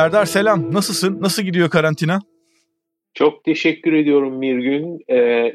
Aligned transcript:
Serdar 0.00 0.24
selam. 0.24 0.74
Nasılsın? 0.74 1.20
Nasıl 1.20 1.42
gidiyor 1.42 1.70
karantina? 1.70 2.18
Çok 3.14 3.44
teşekkür 3.44 3.92
ediyorum 3.92 4.38
Mirgün. 4.38 4.98
Ee, 5.10 5.52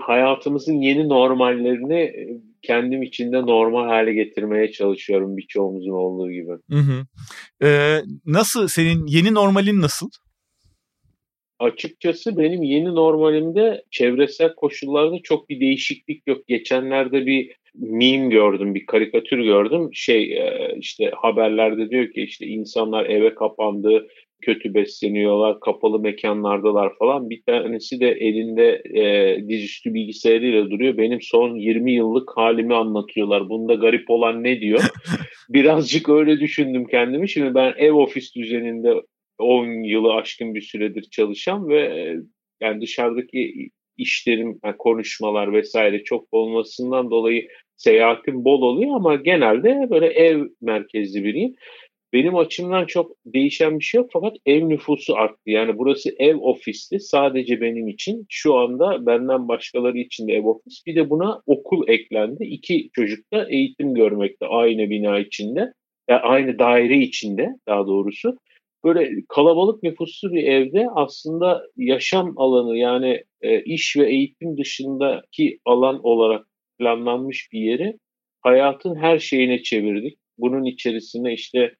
hayatımızın 0.00 0.74
yeni 0.74 1.08
normallerini 1.08 2.00
e, 2.00 2.40
kendim 2.62 3.02
içinde 3.02 3.40
normal 3.40 3.86
hale 3.86 4.12
getirmeye 4.12 4.72
çalışıyorum 4.72 5.36
birçoğumuzun 5.36 5.92
olduğu 5.92 6.30
gibi. 6.30 6.50
Hı 6.70 6.78
hı. 6.78 7.06
Ee, 7.66 8.02
nasıl 8.26 8.68
senin 8.68 9.06
yeni 9.06 9.34
normalin 9.34 9.80
nasıl? 9.80 10.10
Açıkçası 11.58 12.36
benim 12.36 12.62
yeni 12.62 12.94
normalimde 12.94 13.84
çevresel 13.90 14.54
koşullarda 14.54 15.16
çok 15.22 15.48
bir 15.48 15.60
değişiklik 15.60 16.22
yok. 16.26 16.46
Geçenlerde 16.46 17.26
bir 17.26 17.56
meme 17.74 18.28
gördüm, 18.28 18.74
bir 18.74 18.86
karikatür 18.86 19.38
gördüm. 19.38 19.90
Şey 19.92 20.38
e, 20.38 20.74
işte 20.78 21.10
haberlerde 21.16 21.90
diyor 21.90 22.12
ki 22.12 22.22
işte 22.22 22.46
insanlar 22.46 23.06
eve 23.06 23.34
kapandı, 23.34 24.06
kötü 24.40 24.74
besleniyorlar, 24.74 25.60
kapalı 25.60 26.00
mekanlardalar 26.00 26.92
falan. 26.98 27.30
Bir 27.30 27.42
tanesi 27.42 28.00
de 28.00 28.10
elinde 28.10 28.82
e, 28.94 29.48
dizüstü 29.48 29.94
bilgisayarıyla 29.94 30.70
duruyor. 30.70 30.96
Benim 30.96 31.22
son 31.22 31.56
20 31.56 31.92
yıllık 31.92 32.36
halimi 32.36 32.74
anlatıyorlar. 32.74 33.48
Bunda 33.48 33.74
garip 33.74 34.10
olan 34.10 34.44
ne 34.44 34.60
diyor? 34.60 34.80
Birazcık 35.48 36.08
öyle 36.08 36.40
düşündüm 36.40 36.86
kendimi. 36.86 37.28
Şimdi 37.28 37.54
ben 37.54 37.74
ev 37.76 37.92
ofis 37.92 38.34
düzeninde 38.34 38.94
10 39.38 39.84
yılı 39.84 40.14
aşkın 40.14 40.54
bir 40.54 40.60
süredir 40.60 41.02
çalışan 41.02 41.68
ve 41.68 41.80
e, 41.80 42.16
yani 42.60 42.80
dışarıdaki 42.80 43.70
işlerim, 43.96 44.60
yani 44.64 44.76
konuşmalar 44.76 45.52
vesaire 45.52 46.04
çok 46.04 46.28
olmasından 46.32 47.10
dolayı 47.10 47.48
seyahatim 47.78 48.44
bol 48.44 48.62
oluyor 48.62 48.96
ama 48.96 49.14
genelde 49.14 49.90
böyle 49.90 50.06
ev 50.06 50.44
merkezli 50.60 51.24
biriyim. 51.24 51.54
Benim 52.12 52.36
açımdan 52.36 52.86
çok 52.86 53.12
değişen 53.26 53.78
bir 53.78 53.84
şey 53.84 53.98
yok 53.98 54.10
fakat 54.12 54.36
ev 54.46 54.68
nüfusu 54.68 55.16
arttı. 55.16 55.50
Yani 55.50 55.78
burası 55.78 56.10
ev 56.18 56.36
ofisti 56.36 57.00
sadece 57.00 57.60
benim 57.60 57.88
için. 57.88 58.26
Şu 58.28 58.54
anda 58.54 59.06
benden 59.06 59.48
başkaları 59.48 59.98
için 59.98 60.28
de 60.28 60.32
ev 60.32 60.44
ofis. 60.44 60.86
Bir 60.86 60.96
de 60.96 61.10
buna 61.10 61.42
okul 61.46 61.88
eklendi. 61.88 62.44
İki 62.44 62.90
çocuk 62.92 63.32
da 63.32 63.50
eğitim 63.50 63.94
görmekte 63.94 64.46
aynı 64.46 64.90
bina 64.90 65.18
içinde. 65.18 65.72
Yani 66.08 66.20
aynı 66.20 66.58
daire 66.58 66.96
içinde 66.98 67.48
daha 67.68 67.86
doğrusu. 67.86 68.38
Böyle 68.84 69.10
kalabalık 69.28 69.82
nüfuslu 69.82 70.32
bir 70.32 70.42
evde 70.42 70.86
aslında 70.94 71.62
yaşam 71.76 72.34
alanı 72.36 72.76
yani 72.76 73.24
e, 73.40 73.62
iş 73.62 73.96
ve 73.96 74.10
eğitim 74.10 74.56
dışındaki 74.56 75.58
alan 75.64 76.00
olarak 76.02 76.46
planlanmış 76.78 77.48
bir 77.52 77.60
yeri 77.60 77.98
hayatın 78.40 78.96
her 78.96 79.18
şeyine 79.18 79.62
çevirdik. 79.62 80.18
Bunun 80.38 80.64
içerisine 80.64 81.32
işte 81.34 81.74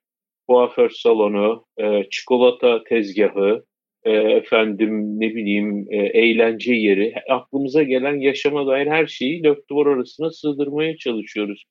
kuaför 0.49 0.91
salonu, 0.91 1.65
e, 1.81 2.05
çikolata 2.11 2.85
tezgahı, 2.85 3.65
e, 4.05 4.11
efendim 4.13 5.21
ne 5.21 5.35
bileyim 5.35 5.87
e, 5.91 5.97
eğlence 5.97 6.75
yeri, 6.75 7.15
aklımıza 7.31 7.83
gelen 7.83 8.21
yaşama 8.21 8.67
dair 8.67 8.87
her 8.87 9.07
şeyi 9.07 9.45
dört 9.45 9.71
duvar 9.71 9.87
arasına 9.87 10.31
sığdırmaya 10.31 10.97
çalışıyoruz. 10.97 11.65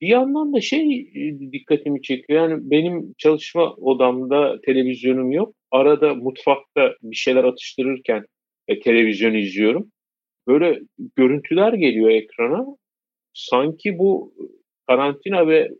Bir 0.00 0.08
yandan 0.08 0.52
da 0.52 0.60
şey 0.60 1.12
dikkatimi 1.52 2.02
çekiyor. 2.02 2.48
Yani 2.48 2.70
benim 2.70 3.14
çalışma 3.18 3.74
odamda 3.74 4.60
televizyonum 4.60 5.32
yok. 5.32 5.54
Arada 5.70 6.14
mutfakta 6.14 6.94
bir 7.02 7.16
şeyler 7.16 7.44
atıştırırken 7.44 8.24
e, 8.68 8.80
televizyon 8.80 9.34
izliyorum. 9.34 9.92
Böyle 10.50 10.80
görüntüler 11.16 11.72
geliyor 11.72 12.10
ekrana. 12.10 12.66
Sanki 13.32 13.98
bu 13.98 14.34
karantina 14.86 15.48
ve 15.48 15.70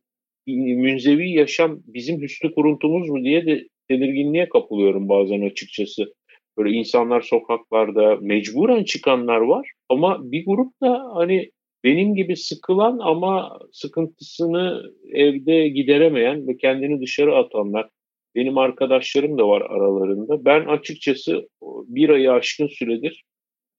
münzevi 0.47 1.31
yaşam 1.31 1.81
bizim 1.87 2.21
hüsnü 2.21 2.55
kuruntumuz 2.55 3.09
mu 3.09 3.25
diye 3.25 3.47
de 3.47 3.69
tedirginliğe 3.89 4.49
kapılıyorum 4.49 5.09
bazen 5.09 5.41
açıkçası. 5.41 6.15
Böyle 6.59 6.71
insanlar 6.71 7.21
sokaklarda 7.21 8.17
mecburen 8.21 8.85
çıkanlar 8.85 9.41
var 9.41 9.71
ama 9.89 10.33
bir 10.33 10.45
grup 10.47 10.81
da 10.83 11.11
hani 11.15 11.51
benim 11.85 12.15
gibi 12.15 12.37
sıkılan 12.37 12.99
ama 12.99 13.59
sıkıntısını 13.73 14.83
evde 15.13 15.69
gideremeyen 15.69 16.49
ve 16.49 16.57
kendini 16.57 17.01
dışarı 17.01 17.37
atanlar. 17.37 17.89
Benim 18.35 18.59
arkadaşlarım 18.59 19.39
da 19.39 19.49
var 19.49 19.61
aralarında. 19.61 20.45
Ben 20.45 20.65
açıkçası 20.65 21.49
bir 21.87 22.09
ayı 22.09 22.33
aşkın 22.33 22.67
süredir 22.67 23.25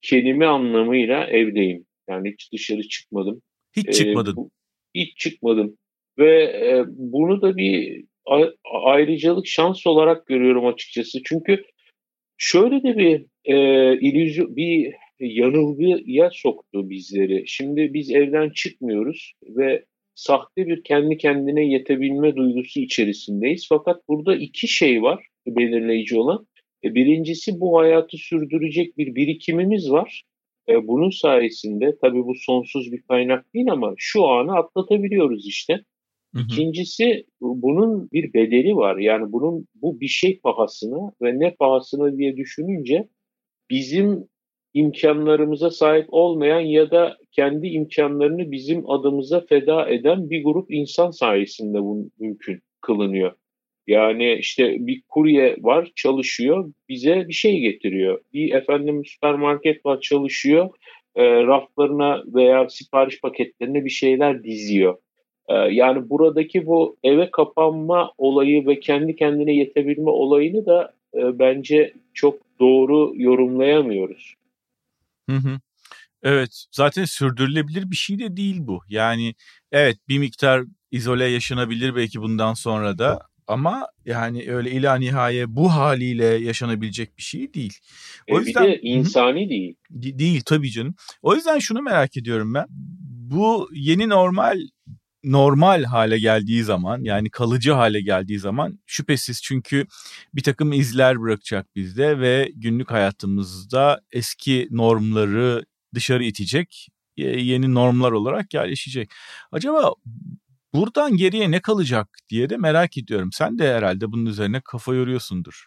kelime 0.02 0.46
anlamıyla 0.46 1.26
evdeyim. 1.26 1.86
Yani 2.08 2.32
hiç 2.32 2.52
dışarı 2.52 2.82
çıkmadım. 2.82 3.42
Hiç 3.76 3.92
çıkmadın. 3.92 4.36
Ee, 4.36 5.00
hiç 5.00 5.16
çıkmadım. 5.16 5.76
Ve 6.18 6.42
e, 6.42 6.84
bunu 6.88 7.42
da 7.42 7.56
bir 7.56 8.04
ayrıcalık 8.84 9.46
şans 9.46 9.86
olarak 9.86 10.26
görüyorum 10.26 10.66
açıkçası. 10.66 11.18
Çünkü 11.24 11.64
şöyle 12.36 12.82
de 12.82 12.98
bir 12.98 13.24
e, 13.44 13.56
illüzyon, 14.00 14.56
bir 14.56 14.94
yanılgıya 15.20 16.30
soktu 16.32 16.90
bizleri. 16.90 17.44
Şimdi 17.46 17.94
biz 17.94 18.10
evden 18.10 18.50
çıkmıyoruz 18.50 19.32
ve 19.42 19.84
sahte 20.14 20.66
bir 20.66 20.82
kendi 20.84 21.16
kendine 21.16 21.66
yetebilme 21.66 22.36
duygusu 22.36 22.80
içerisindeyiz. 22.80 23.66
Fakat 23.68 24.08
burada 24.08 24.36
iki 24.36 24.68
şey 24.68 25.02
var 25.02 25.26
belirleyici 25.46 26.18
olan. 26.18 26.46
E, 26.84 26.94
birincisi 26.94 27.60
bu 27.60 27.78
hayatı 27.78 28.16
sürdürecek 28.16 28.98
bir 28.98 29.14
birikimimiz 29.14 29.90
var. 29.90 30.24
E, 30.68 30.88
bunun 30.88 31.10
sayesinde 31.10 31.96
tabii 32.00 32.24
bu 32.24 32.34
sonsuz 32.34 32.92
bir 32.92 33.02
kaynak 33.02 33.54
değil 33.54 33.72
ama 33.72 33.94
şu 33.96 34.26
anı 34.26 34.56
atlatabiliyoruz 34.56 35.46
işte. 35.48 35.84
İkincisi 36.40 37.26
bunun 37.40 38.10
bir 38.12 38.34
bedeli 38.34 38.76
var. 38.76 38.96
Yani 38.96 39.32
bunun 39.32 39.66
bu 39.74 40.00
bir 40.00 40.08
şey 40.08 40.40
pahasına 40.40 41.12
ve 41.22 41.38
ne 41.38 41.54
pahasına 41.54 42.16
diye 42.16 42.36
düşününce 42.36 43.08
bizim 43.70 44.28
imkanlarımıza 44.74 45.70
sahip 45.70 46.06
olmayan 46.08 46.60
ya 46.60 46.90
da 46.90 47.16
kendi 47.32 47.66
imkanlarını 47.66 48.52
bizim 48.52 48.90
adımıza 48.90 49.40
feda 49.40 49.88
eden 49.88 50.30
bir 50.30 50.44
grup 50.44 50.70
insan 50.70 51.10
sayesinde 51.10 51.82
bu 51.82 52.10
mümkün 52.18 52.60
kılınıyor. 52.80 53.32
Yani 53.86 54.34
işte 54.34 54.76
bir 54.78 55.02
kurye 55.08 55.56
var 55.60 55.90
çalışıyor 55.96 56.72
bize 56.88 57.28
bir 57.28 57.32
şey 57.32 57.60
getiriyor. 57.60 58.20
Bir 58.32 58.54
efendim 58.54 59.04
süpermarket 59.04 59.86
var 59.86 60.00
çalışıyor 60.00 60.70
e, 61.14 61.24
raflarına 61.24 62.22
veya 62.26 62.68
sipariş 62.68 63.20
paketlerine 63.20 63.84
bir 63.84 63.90
şeyler 63.90 64.44
diziyor. 64.44 64.96
E, 65.48 65.54
yani 65.54 66.10
buradaki 66.10 66.66
bu 66.66 66.96
eve 67.02 67.30
kapanma 67.30 68.12
olayı 68.18 68.66
ve 68.66 68.80
kendi 68.80 69.16
kendine 69.16 69.54
yetebilme 69.54 70.10
olayını 70.10 70.66
da 70.66 70.94
e, 71.14 71.38
bence 71.38 71.94
çok 72.14 72.38
doğru 72.60 73.12
yorumlayamıyoruz. 73.16 74.34
Hı 75.30 75.36
hı. 75.36 75.60
Evet, 76.22 76.64
zaten 76.70 77.04
sürdürülebilir 77.04 77.90
bir 77.90 77.96
şey 77.96 78.18
de 78.18 78.36
değil 78.36 78.56
bu. 78.60 78.80
Yani 78.88 79.34
evet 79.72 79.96
bir 80.08 80.18
miktar 80.18 80.62
izole 80.90 81.24
yaşanabilir 81.24 81.96
belki 81.96 82.20
bundan 82.20 82.54
sonra 82.54 82.98
da 82.98 83.20
ama 83.46 83.86
yani 84.04 84.50
öyle 84.50 84.70
ila 84.70 84.94
nihaye 84.94 85.56
bu 85.56 85.72
haliyle 85.72 86.24
yaşanabilecek 86.24 87.18
bir 87.18 87.22
şey 87.22 87.54
değil. 87.54 87.78
O 88.30 88.40
e 88.40 88.44
yüzden 88.44 88.66
bir 88.66 88.72
de 88.72 88.80
insani 88.82 89.48
değil. 89.48 89.74
Değil 89.90 90.42
tabii 90.46 90.70
canım. 90.70 90.94
O 91.22 91.34
yüzden 91.34 91.58
şunu 91.58 91.82
merak 91.82 92.16
ediyorum 92.16 92.54
ben. 92.54 92.66
Bu 93.30 93.68
yeni 93.72 94.08
normal 94.08 94.58
normal 95.24 95.84
hale 95.84 96.18
geldiği 96.18 96.62
zaman 96.62 97.00
yani 97.02 97.30
kalıcı 97.30 97.72
hale 97.72 98.00
geldiği 98.00 98.38
zaman 98.38 98.78
şüphesiz 98.86 99.42
çünkü 99.42 99.86
bir 100.34 100.42
takım 100.42 100.72
izler 100.72 101.20
bırakacak 101.20 101.76
bizde 101.76 102.20
ve 102.20 102.52
günlük 102.54 102.90
hayatımızda 102.90 104.00
eski 104.12 104.68
normları 104.70 105.64
dışarı 105.94 106.24
itecek 106.24 106.88
yeni 107.16 107.74
normlar 107.74 108.12
olarak 108.12 108.54
yerleşecek. 108.54 109.10
Acaba 109.52 109.92
buradan 110.74 111.16
geriye 111.16 111.50
ne 111.50 111.60
kalacak 111.60 112.08
diye 112.30 112.50
de 112.50 112.56
merak 112.56 112.98
ediyorum. 112.98 113.30
Sen 113.32 113.58
de 113.58 113.72
herhalde 113.72 114.12
bunun 114.12 114.26
üzerine 114.26 114.60
kafa 114.64 114.94
yoruyorsundur. 114.94 115.66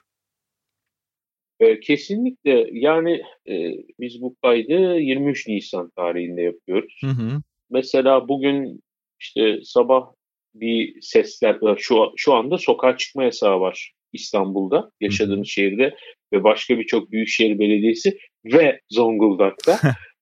Kesinlikle 1.81 2.67
yani 2.71 3.21
e, 3.49 3.53
biz 3.99 4.21
bu 4.21 4.35
kaydı 4.41 4.99
23 4.99 5.47
Nisan 5.47 5.91
tarihinde 5.95 6.41
yapıyoruz. 6.41 6.97
Hı 7.01 7.07
hı. 7.07 7.41
Mesela 7.69 8.27
bugün 8.27 8.81
işte 9.21 9.59
sabah 9.63 10.05
bir 10.53 11.01
sesler 11.01 11.57
şu 11.77 12.13
şu 12.15 12.33
anda 12.33 12.57
sokağa 12.57 12.97
çıkma 12.97 13.23
yasağı 13.23 13.59
var 13.59 13.93
İstanbul'da 14.13 14.91
yaşadığımız 15.01 15.47
şehirde 15.47 15.95
ve 16.33 16.43
başka 16.43 16.79
birçok 16.79 17.11
büyükşehir 17.11 17.59
belediyesi 17.59 18.17
ve 18.45 18.79
Zonguldak'ta. 18.89 19.79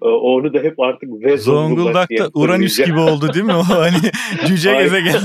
Onu 0.00 0.54
da 0.54 0.58
hep 0.58 0.80
artık 0.80 1.08
ve 1.24 1.38
Zonguldak'ta 1.38 2.30
Uranüs 2.34 2.78
gibi 2.78 2.98
oldu 2.98 3.34
değil 3.34 3.44
mi? 3.44 3.54
O 3.54 3.62
hani 3.62 3.96
cüce 4.46 4.74
gezegen. 4.74 5.20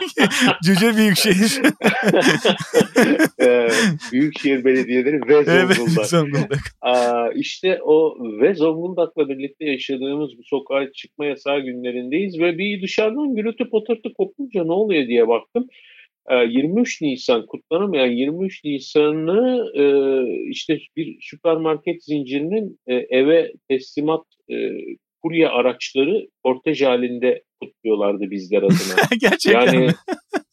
cüce 0.64 0.96
büyükşehir. 0.96 1.60
büyükşehir 4.12 4.64
belediyeleri 4.64 5.20
ve 5.28 5.44
Zonguldak. 5.44 5.48
Evet, 5.48 6.06
Zonguldak. 6.06 6.58
İşte 7.34 7.78
o 7.82 8.16
ve 8.40 8.54
Zonguldak'la 8.54 9.28
birlikte 9.28 9.64
yaşadığımız 9.64 10.38
bu 10.38 10.42
sokağa 10.44 10.92
çıkma 10.92 11.26
yasağı 11.26 11.60
günlerindeyiz 11.60 12.40
ve 12.40 12.58
bir 12.58 12.82
dışarıdan 12.82 13.34
gürültü 13.34 13.70
patırtı 13.70 14.12
kopunca 14.14 14.64
ne 14.64 14.72
oluyor 14.72 15.06
diye 15.06 15.28
baktım. 15.28 15.68
23 16.30 17.02
Nisan 17.02 17.46
kutlanamayan 17.46 18.10
23 18.10 18.64
Nisan'ı 18.64 19.70
e, 19.74 19.84
işte 20.48 20.78
bir 20.96 21.18
süpermarket 21.20 22.04
zincirinin 22.04 22.78
e, 22.86 22.94
eve 22.94 23.52
teslimat 23.68 24.24
e, 24.50 24.54
kurye 25.22 25.48
araçları 25.48 26.28
kortej 26.42 26.82
halinde 26.82 27.42
kutluyorlardı 27.60 28.30
bizler 28.30 28.62
adına. 28.62 28.96
gerçekten 29.20 29.72
yani, 29.72 29.90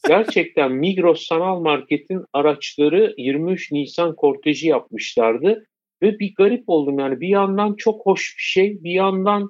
gerçekten 0.07 0.71
Migros 0.71 1.27
Sanal 1.27 1.59
Market'in 1.59 2.23
araçları 2.33 3.13
23 3.17 3.71
Nisan 3.71 4.15
korteji 4.15 4.67
yapmışlardı. 4.67 5.65
Ve 6.01 6.19
bir 6.19 6.33
garip 6.37 6.63
oldum 6.67 6.99
yani 6.99 7.21
bir 7.21 7.27
yandan 7.27 7.75
çok 7.75 8.05
hoş 8.05 8.35
bir 8.37 8.43
şey 8.43 8.83
bir 8.83 8.91
yandan 8.91 9.49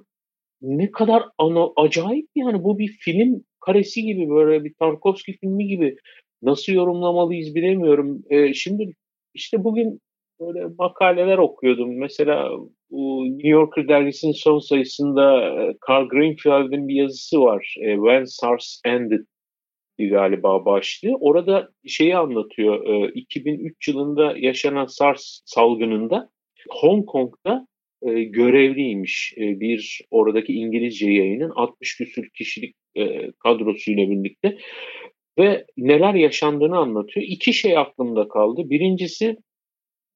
ne 0.62 0.92
kadar 0.92 1.24
ana, 1.38 1.68
acayip 1.76 2.28
yani 2.36 2.64
bu 2.64 2.80
bir 2.80 2.88
film 2.88 3.44
karesi 3.68 4.04
gibi 4.04 4.30
böyle 4.30 4.64
bir 4.64 4.74
Tarkovski 4.74 5.38
filmi 5.38 5.68
gibi 5.68 5.96
nasıl 6.42 6.74
yorumlamalıyız 6.74 7.56
bilemiyorum. 7.56 8.24
E, 8.30 8.54
şimdi 8.54 8.94
işte 9.34 9.64
bugün 9.64 10.00
böyle 10.40 10.66
makaleler 10.80 11.38
okuyordum. 11.38 11.98
Mesela 11.98 12.50
bu 12.90 13.26
New 13.30 13.48
Yorker 13.48 13.88
dergisinin 13.88 14.32
son 14.32 14.60
sayısında 14.60 15.40
e, 15.40 15.74
Carl 15.90 16.08
Greenfield'in 16.08 16.88
bir 16.88 16.96
yazısı 16.96 17.42
var. 17.42 17.76
E, 17.82 17.96
When 17.96 18.24
SARS 18.24 18.82
Ended 18.86 19.26
galiba 20.00 20.66
başlığı. 20.66 21.16
Orada 21.20 21.70
şeyi 21.88 22.18
anlatıyor. 22.18 22.86
E, 22.88 23.12
2003 23.14 23.88
yılında 23.88 24.34
yaşanan 24.38 24.86
SARS 24.86 25.42
salgınında 25.46 26.30
Hong 26.70 27.06
Kong'da 27.06 27.68
e, 28.02 28.24
görevliymiş 28.24 29.34
e, 29.38 29.60
bir 29.60 30.02
oradaki 30.12 30.54
İngilizce 30.54 31.12
yayının 31.12 31.52
60 31.56 31.98
küsür 31.98 32.30
kişilik 32.30 32.76
e, 32.98 33.32
kadrosuyla 33.44 34.10
birlikte 34.10 34.58
ve 35.40 35.66
neler 35.78 36.14
yaşandığını 36.14 36.78
anlatıyor. 36.78 37.26
İki 37.30 37.54
şey 37.54 37.78
aklımda 37.78 38.28
kaldı. 38.28 38.70
Birincisi 38.70 39.38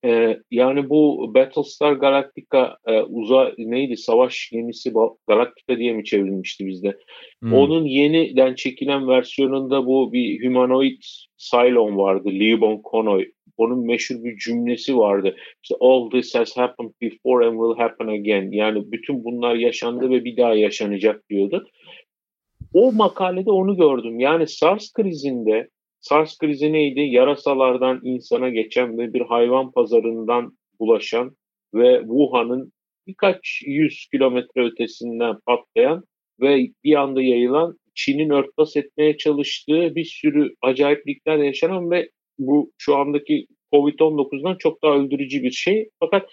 e, 0.05 0.37
yani 0.51 0.89
bu 0.89 1.31
Battlestar 1.35 1.93
Galactica 1.93 2.77
e, 2.87 3.01
uza 3.01 3.53
neydi 3.57 3.97
savaş 3.97 4.49
gemisi 4.51 4.93
Galactica 5.27 5.77
diye 5.77 5.93
mi 5.93 6.03
çevrilmişti 6.03 6.67
bizde? 6.67 6.97
Hmm. 7.41 7.53
Onun 7.53 7.85
yeniden 7.85 8.55
çekilen 8.55 9.07
versiyonunda 9.07 9.85
bu 9.85 10.13
bir 10.13 10.45
humanoid 10.45 11.01
Cylon 11.37 11.97
vardı. 11.97 12.29
Leon 12.31 12.81
Konoy. 12.81 13.31
Onun 13.57 13.85
meşhur 13.85 14.23
bir 14.23 14.37
cümlesi 14.37 14.97
vardı. 14.97 15.35
İşte 15.63 15.75
all 15.79 16.09
this 16.09 16.35
has 16.35 16.57
happened 16.57 16.91
before 17.01 17.45
and 17.45 17.53
will 17.53 17.83
happen 17.83 18.07
again. 18.07 18.51
Yani 18.51 18.91
bütün 18.91 19.23
bunlar 19.23 19.55
yaşandı 19.55 20.09
ve 20.09 20.25
bir 20.25 20.37
daha 20.37 20.55
yaşanacak 20.55 21.29
diyordu. 21.29 21.67
O 22.73 22.91
makalede 22.91 23.51
onu 23.51 23.77
gördüm. 23.77 24.19
Yani 24.19 24.47
SARS 24.47 24.93
krizinde 24.93 25.69
SARS 26.01 26.37
krizi 26.37 26.73
neydi? 26.73 26.99
Yarasalardan 26.99 27.99
insana 28.03 28.49
geçen 28.49 28.97
ve 28.97 29.13
bir 29.13 29.21
hayvan 29.21 29.71
pazarından 29.71 30.57
bulaşan 30.79 31.35
ve 31.73 31.99
Wuhan'ın 31.99 32.73
birkaç 33.07 33.61
yüz 33.65 34.07
kilometre 34.11 34.65
ötesinden 34.65 35.35
patlayan 35.45 36.03
ve 36.41 36.67
bir 36.83 36.95
anda 36.95 37.21
yayılan 37.21 37.77
Çin'in 37.95 38.29
örtbas 38.29 38.77
etmeye 38.77 39.17
çalıştığı 39.17 39.95
bir 39.95 40.05
sürü 40.05 40.55
acayiplikler 40.61 41.37
yaşanan 41.37 41.91
ve 41.91 42.09
bu 42.39 42.71
şu 42.77 42.95
andaki 42.95 43.47
Covid-19'dan 43.73 44.55
çok 44.59 44.83
daha 44.83 44.95
öldürücü 44.95 45.43
bir 45.43 45.51
şey. 45.51 45.89
Fakat 45.99 46.29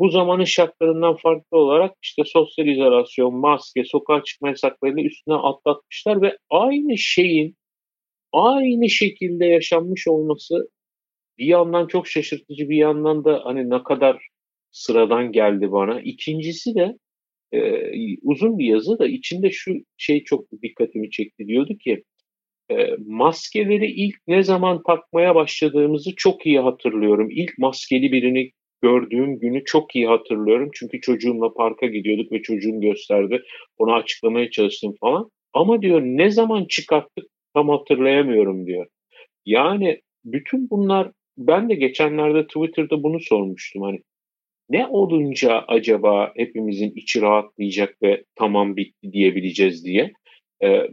bu 0.00 0.10
zamanın 0.10 0.44
şartlarından 0.44 1.16
farklı 1.16 1.58
olarak 1.58 1.94
işte 2.02 2.22
sosyal 2.26 2.66
izolasyon, 2.66 3.34
maske, 3.34 3.84
sokağa 3.84 4.22
çıkma 4.24 4.48
yasaklarını 4.48 5.02
üstüne 5.02 5.34
atlatmışlar 5.34 6.22
ve 6.22 6.38
aynı 6.50 6.98
şeyin 6.98 7.56
aynı 8.32 8.90
şekilde 8.90 9.46
yaşanmış 9.46 10.08
olması 10.08 10.70
bir 11.38 11.46
yandan 11.46 11.86
çok 11.86 12.08
şaşırtıcı 12.08 12.68
bir 12.68 12.76
yandan 12.76 13.24
da 13.24 13.40
hani 13.44 13.70
ne 13.70 13.82
kadar 13.82 14.28
sıradan 14.72 15.32
geldi 15.32 15.72
bana. 15.72 16.00
İkincisi 16.00 16.74
de 16.74 16.96
e, 17.52 17.60
uzun 18.22 18.58
bir 18.58 18.64
yazı 18.64 18.98
da 18.98 19.06
içinde 19.08 19.50
şu 19.50 19.74
şey 19.96 20.24
çok 20.24 20.44
dikkatimi 20.62 21.10
çekti 21.10 21.46
diyordu 21.46 21.78
ki 21.78 22.04
e, 22.70 22.96
maskeleri 23.06 23.86
ilk 23.90 24.16
ne 24.26 24.42
zaman 24.42 24.82
takmaya 24.86 25.34
başladığımızı 25.34 26.10
çok 26.16 26.46
iyi 26.46 26.60
hatırlıyorum. 26.60 27.28
İlk 27.30 27.58
maskeli 27.58 28.12
birini 28.12 28.50
gördüğüm 28.82 29.38
günü 29.38 29.64
çok 29.64 29.96
iyi 29.96 30.06
hatırlıyorum. 30.06 30.70
Çünkü 30.74 31.00
çocuğumla 31.00 31.54
parka 31.54 31.86
gidiyorduk 31.86 32.32
ve 32.32 32.42
çocuğum 32.42 32.80
gösterdi. 32.80 33.42
Onu 33.78 33.94
açıklamaya 33.94 34.50
çalıştım 34.50 34.94
falan. 35.00 35.30
Ama 35.52 35.82
diyor 35.82 36.00
ne 36.02 36.30
zaman 36.30 36.64
çıkarttık 36.64 37.24
tam 37.54 37.68
hatırlayamıyorum 37.68 38.66
diyor. 38.66 38.86
Yani 39.46 40.00
bütün 40.24 40.70
bunlar 40.70 41.10
ben 41.38 41.68
de 41.68 41.74
geçenlerde 41.74 42.46
Twitter'da 42.46 43.02
bunu 43.02 43.20
sormuştum. 43.20 43.82
Hani 43.82 44.00
ne 44.70 44.86
olunca 44.86 45.64
acaba 45.68 46.32
hepimizin 46.36 46.92
içi 46.96 47.22
rahatlayacak 47.22 48.02
ve 48.02 48.24
tamam 48.34 48.76
bitti 48.76 49.12
diyebileceğiz 49.12 49.84
diye. 49.84 50.12
Ee, 50.64 50.86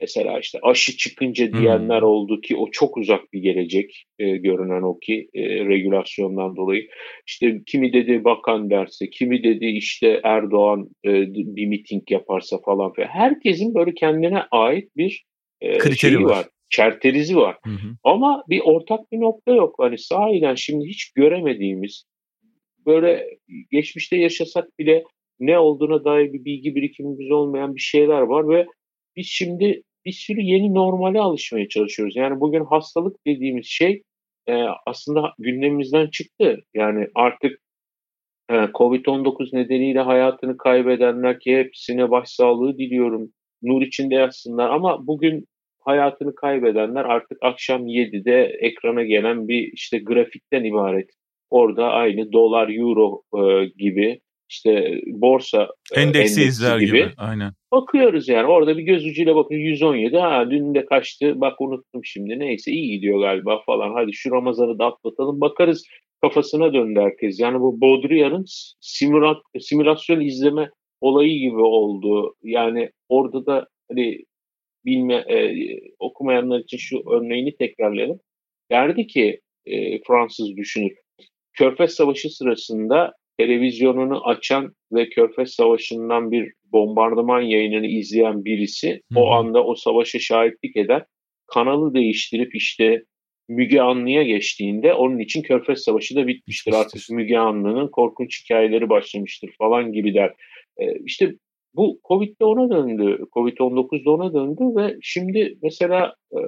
mesela 0.00 0.40
işte 0.40 0.58
aşı 0.62 0.96
çıkınca 0.96 1.52
diyenler 1.52 2.00
hmm. 2.00 2.08
oldu 2.08 2.40
ki 2.40 2.56
o 2.56 2.70
çok 2.70 2.96
uzak 2.96 3.32
bir 3.32 3.40
gelecek 3.40 4.04
e, 4.18 4.36
görünen 4.36 4.82
o 4.82 4.98
ki 4.98 5.28
e, 5.34 5.42
regülasyondan 5.42 6.56
dolayı. 6.56 6.88
İşte 7.26 7.60
kimi 7.66 7.92
dedi 7.92 8.24
bakan 8.24 8.70
derse, 8.70 9.10
kimi 9.10 9.42
dedi 9.42 9.66
işte 9.66 10.20
Erdoğan 10.24 10.88
e, 11.04 11.10
bir 11.34 11.66
miting 11.66 12.10
yaparsa 12.10 12.58
falan 12.64 12.92
filan. 12.92 13.08
Herkesin 13.08 13.74
böyle 13.74 13.94
kendine 13.94 14.42
ait 14.50 14.96
bir 14.96 15.24
e, 15.60 15.78
Kriteri 15.78 16.12
şeyi 16.12 16.24
var. 16.24 16.30
var. 16.30 16.46
Çerterizi 16.70 17.36
var. 17.36 17.56
Hı 17.64 17.70
hı. 17.70 17.96
Ama 18.04 18.44
bir 18.48 18.60
ortak 18.64 19.12
bir 19.12 19.20
nokta 19.20 19.54
yok. 19.54 19.74
Hani 19.78 19.98
sahiden 19.98 20.54
şimdi 20.54 20.86
hiç 20.86 21.12
göremediğimiz 21.12 22.04
böyle 22.86 23.26
geçmişte 23.70 24.16
yaşasak 24.16 24.78
bile 24.78 25.04
ne 25.40 25.58
olduğuna 25.58 26.04
dair 26.04 26.32
bir 26.32 26.44
bilgi 26.44 26.74
birikimimiz 26.74 27.30
olmayan 27.30 27.74
bir 27.74 27.80
şeyler 27.80 28.20
var 28.20 28.48
ve 28.48 28.66
biz 29.16 29.26
şimdi 29.26 29.82
bir 30.04 30.12
sürü 30.12 30.40
yeni 30.40 30.74
normale 30.74 31.20
alışmaya 31.20 31.68
çalışıyoruz. 31.68 32.16
Yani 32.16 32.40
bugün 32.40 32.64
hastalık 32.64 33.16
dediğimiz 33.26 33.66
şey 33.66 34.02
e, 34.46 34.64
aslında 34.86 35.34
gündemimizden 35.38 36.06
çıktı. 36.06 36.64
Yani 36.74 37.06
artık 37.14 37.60
e, 38.50 38.54
Covid-19 38.54 39.56
nedeniyle 39.56 40.00
hayatını 40.00 40.56
kaybedenler 40.56 41.40
ki 41.40 41.56
hepsine 41.56 42.10
başsağlığı 42.10 42.78
diliyorum. 42.78 43.32
Nur 43.62 43.82
içinde 43.82 44.14
yatsınlar 44.14 44.70
ama 44.70 45.06
bugün 45.06 45.46
hayatını 45.80 46.34
kaybedenler 46.34 47.04
artık 47.04 47.38
akşam 47.42 47.86
7'de 47.86 48.44
ekrana 48.44 49.02
gelen 49.02 49.48
bir 49.48 49.72
işte 49.72 49.98
grafikten 49.98 50.64
ibaret. 50.64 51.10
Orada 51.50 51.90
aynı 51.90 52.32
dolar, 52.32 52.68
euro 52.68 53.22
e, 53.34 53.66
gibi 53.66 54.20
işte 54.50 55.00
borsa 55.06 55.68
e, 55.96 56.00
endeksi, 56.00 56.42
izler 56.42 56.78
gibi, 56.78 56.86
gibi. 56.86 57.10
Aynen. 57.16 57.52
Bakıyoruz 57.72 58.28
yani 58.28 58.46
orada 58.46 58.78
bir 58.78 58.82
göz 58.82 59.06
ucuyla 59.06 59.36
bakın 59.36 59.54
117 59.54 60.16
ha 60.16 60.50
dün 60.50 60.74
de 60.74 60.86
kaçtı 60.86 61.40
bak 61.40 61.60
unuttum 61.60 62.04
şimdi 62.04 62.38
neyse 62.38 62.72
iyi 62.72 62.90
gidiyor 62.90 63.20
galiba 63.20 63.62
falan 63.66 63.92
hadi 63.94 64.12
şu 64.12 64.30
Ramazan'ı 64.30 64.78
da 64.78 64.86
atlatalım 64.86 65.40
bakarız 65.40 65.86
kafasına 66.22 66.74
döndü 66.74 67.00
herkes. 67.00 67.40
Yani 67.40 67.60
bu 67.60 67.80
Baudrillard'ın 67.80 68.44
simülasyon 69.60 70.20
izleme 70.20 70.70
olayı 71.00 71.38
gibi 71.38 71.60
oldu. 71.60 72.34
Yani 72.42 72.90
orada 73.08 73.46
da 73.46 73.68
hani 73.88 74.24
bilme 74.84 75.14
e, 75.14 75.54
okumayanlar 75.98 76.60
için 76.60 76.78
şu 76.78 77.02
örneğini 77.10 77.56
tekrarlayalım. 77.56 78.20
Derdi 78.70 79.06
ki 79.06 79.40
e, 79.66 80.02
Fransız 80.02 80.56
düşünür. 80.56 80.92
Körfez 81.52 81.94
Savaşı 81.94 82.30
sırasında 82.30 83.12
televizyonunu 83.40 84.26
açan 84.28 84.74
ve 84.92 85.08
Körfez 85.08 85.50
Savaşı'ndan 85.50 86.30
bir 86.30 86.52
bombardıman 86.72 87.40
yayınını 87.40 87.86
izleyen 87.86 88.44
birisi 88.44 88.90
Hı-hı. 88.90 89.20
o 89.20 89.30
anda 89.30 89.64
o 89.64 89.74
savaşa 89.74 90.18
şahitlik 90.18 90.76
eder. 90.76 91.04
Kanalı 91.46 91.94
değiştirip 91.94 92.54
işte 92.54 93.02
Müge 93.48 93.80
Anlı'ya 93.80 94.22
geçtiğinde 94.22 94.94
onun 94.94 95.18
için 95.18 95.42
Körfez 95.42 95.78
Savaşı 95.78 96.16
da 96.16 96.26
bitmiştir. 96.26 96.72
Artık 96.72 97.10
Müge 97.10 97.38
Anlı'nın 97.38 97.88
korkunç 97.88 98.44
hikayeleri 98.44 98.88
başlamıştır 98.88 99.50
falan 99.58 99.92
gibi 99.92 100.14
der. 100.14 100.34
Ee, 100.80 100.94
işte 101.04 101.34
bu 101.74 102.00
Covid'de 102.08 102.44
ona 102.44 102.70
döndü. 102.70 103.24
Covid-19'da 103.32 104.10
ona 104.10 104.34
döndü 104.34 104.76
ve 104.76 104.96
şimdi 105.02 105.58
mesela 105.62 106.14
e, 106.32 106.38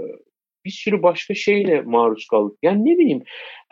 bir 0.64 0.70
sürü 0.70 1.02
başka 1.02 1.34
şeyle 1.34 1.80
maruz 1.80 2.26
kaldık. 2.26 2.58
Yani 2.62 2.84
ne 2.84 2.98
bileyim 2.98 3.22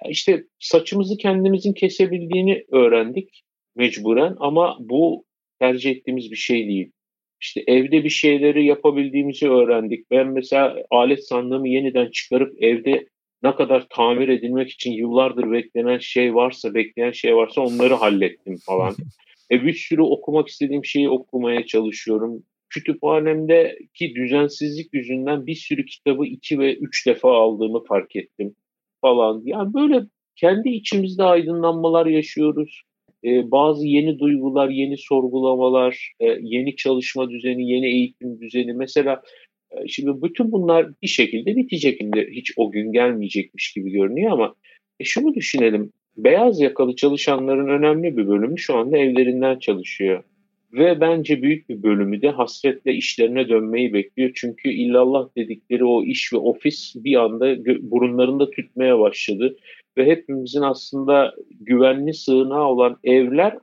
işte 0.09 0.44
saçımızı 0.59 1.16
kendimizin 1.16 1.73
kesebildiğini 1.73 2.64
öğrendik 2.73 3.42
mecburen 3.76 4.37
ama 4.40 4.76
bu 4.80 5.25
tercih 5.59 5.90
ettiğimiz 5.90 6.30
bir 6.30 6.37
şey 6.37 6.68
değil. 6.68 6.92
İşte 7.40 7.64
evde 7.66 8.04
bir 8.04 8.11
şeyleri 8.11 8.66
yapabildiğimizi 8.66 9.50
öğrendik. 9.50 10.11
Ben 10.11 10.26
mesela 10.26 10.76
alet 10.90 11.26
sandığımı 11.26 11.68
yeniden 11.68 12.11
çıkarıp 12.11 12.62
evde 12.62 13.09
ne 13.42 13.54
kadar 13.54 13.87
tamir 13.90 14.28
edilmek 14.28 14.70
için 14.70 14.92
yıllardır 14.92 15.52
beklenen 15.52 15.99
şey 15.99 16.35
varsa, 16.35 16.75
bekleyen 16.75 17.12
şey 17.12 17.37
varsa 17.37 17.61
onları 17.61 17.94
hallettim 17.94 18.56
falan. 18.66 18.94
E 19.52 19.64
bir 19.64 19.73
sürü 19.73 20.02
okumak 20.02 20.49
istediğim 20.49 20.85
şeyi 20.85 21.09
okumaya 21.09 21.66
çalışıyorum. 21.66 22.42
Kütüphanemdeki 22.70 24.14
düzensizlik 24.14 24.94
yüzünden 24.94 25.46
bir 25.46 25.54
sürü 25.54 25.84
kitabı 25.86 26.26
iki 26.26 26.58
ve 26.58 26.76
üç 26.76 27.06
defa 27.06 27.32
aldığımı 27.32 27.84
fark 27.84 28.16
ettim 28.16 28.54
falan. 29.00 29.42
Yani 29.44 29.74
böyle 29.74 30.00
kendi 30.36 30.68
içimizde 30.68 31.22
aydınlanmalar 31.22 32.06
yaşıyoruz. 32.06 32.82
Ee, 33.24 33.50
bazı 33.50 33.86
yeni 33.86 34.18
duygular, 34.18 34.68
yeni 34.68 34.98
sorgulamalar, 34.98 36.12
e, 36.20 36.26
yeni 36.40 36.76
çalışma 36.76 37.30
düzeni, 37.30 37.70
yeni 37.70 37.86
eğitim 37.86 38.40
düzeni. 38.40 38.72
Mesela 38.72 39.22
e, 39.70 39.88
şimdi 39.88 40.22
bütün 40.22 40.52
bunlar 40.52 40.88
bir 41.02 41.08
şekilde 41.08 41.56
bitecek. 41.56 42.00
Hiç 42.30 42.52
o 42.56 42.70
gün 42.70 42.92
gelmeyecekmiş 42.92 43.72
gibi 43.72 43.90
görünüyor 43.90 44.32
ama 44.32 44.54
e, 45.00 45.04
şunu 45.04 45.34
düşünelim. 45.34 45.92
Beyaz 46.16 46.60
yakalı 46.60 46.96
çalışanların 46.96 47.68
önemli 47.68 48.16
bir 48.16 48.28
bölümü 48.28 48.58
şu 48.58 48.76
anda 48.76 48.98
evlerinden 48.98 49.58
çalışıyor. 49.58 50.24
Ve 50.72 51.00
bence 51.00 51.42
büyük 51.42 51.68
bir 51.68 51.82
bölümü 51.82 52.22
de 52.22 52.30
hasretle 52.30 52.92
işlerine 52.92 53.48
dönmeyi 53.48 53.92
bekliyor. 53.92 54.30
Çünkü 54.34 54.68
illallah 54.68 55.28
dedikleri 55.36 55.84
o 55.84 56.04
iş 56.04 56.32
ve 56.32 56.36
ofis 56.36 56.94
bir 56.96 57.16
anda 57.16 57.56
burunlarında 57.90 58.50
tütmeye 58.50 58.98
başladı. 58.98 59.56
Ve 59.96 60.06
hepimizin 60.06 60.60
aslında 60.60 61.34
güvenli 61.60 62.14
sığınağı 62.14 62.64
olan 62.64 62.96
evler 63.04 63.58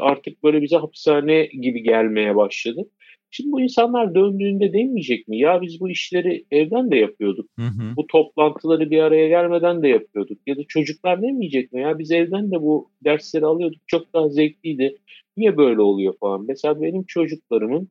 artık 0.00 0.42
böyle 0.42 0.62
bize 0.62 0.76
hapishane 0.76 1.44
gibi 1.46 1.82
gelmeye 1.82 2.36
başladı. 2.36 2.88
Şimdi 3.34 3.52
bu 3.52 3.60
insanlar 3.60 4.14
döndüğünde 4.14 4.72
demeyecek 4.72 5.28
mi? 5.28 5.38
Ya 5.38 5.62
biz 5.62 5.80
bu 5.80 5.90
işleri 5.90 6.44
evden 6.50 6.90
de 6.90 6.96
yapıyorduk. 6.96 7.50
Hı 7.58 7.62
hı. 7.62 7.96
Bu 7.96 8.06
toplantıları 8.06 8.90
bir 8.90 8.98
araya 8.98 9.28
gelmeden 9.28 9.82
de 9.82 9.88
yapıyorduk. 9.88 10.38
Ya 10.46 10.56
da 10.56 10.64
çocuklar 10.68 11.22
demeyecek 11.22 11.72
mi? 11.72 11.80
Ya 11.80 11.98
biz 11.98 12.10
evden 12.10 12.50
de 12.50 12.62
bu 12.62 12.90
dersleri 13.04 13.46
alıyorduk. 13.46 13.80
Çok 13.86 14.12
daha 14.14 14.28
zevkliydi. 14.28 14.98
Niye 15.36 15.56
böyle 15.56 15.80
oluyor 15.80 16.14
falan. 16.20 16.44
Mesela 16.48 16.82
benim 16.82 17.04
çocuklarımın 17.04 17.88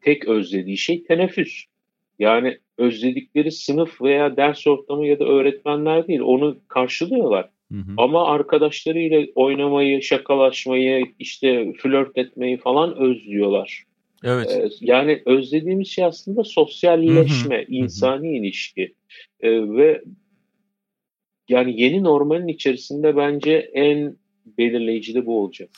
tek 0.00 0.28
özlediği 0.28 0.76
şey 0.76 1.04
teneffüs. 1.04 1.64
Yani 2.18 2.58
özledikleri 2.78 3.52
sınıf 3.52 4.02
veya 4.02 4.36
ders 4.36 4.66
ortamı 4.66 5.06
ya 5.06 5.18
da 5.18 5.24
öğretmenler 5.24 6.08
değil. 6.08 6.20
Onu 6.20 6.56
karşılıyorlar. 6.68 7.50
Hı 7.72 7.78
hı. 7.78 7.94
Ama 7.96 8.26
arkadaşlarıyla 8.26 9.26
oynamayı, 9.34 10.02
şakalaşmayı, 10.02 11.06
işte 11.18 11.72
flört 11.72 12.18
etmeyi 12.18 12.56
falan 12.56 12.96
özlüyorlar. 12.96 13.84
Evet. 14.24 14.50
Ee, 14.50 14.68
yani 14.80 15.22
özlediğimiz 15.26 15.88
şey 15.88 16.04
aslında 16.04 16.44
sosyalleşme, 16.44 17.56
hı 17.56 17.60
hı. 17.60 17.64
insani 17.68 18.28
hı 18.28 18.32
hı. 18.32 18.36
ilişki. 18.36 18.94
Ee, 19.40 19.50
ve 19.50 20.02
yani 21.48 21.80
yeni 21.82 22.04
normalin 22.04 22.48
içerisinde 22.48 23.16
bence 23.16 23.70
en 23.74 24.16
belirleyici 24.58 25.14
de 25.14 25.26
bu 25.26 25.40
olacak. 25.42 25.70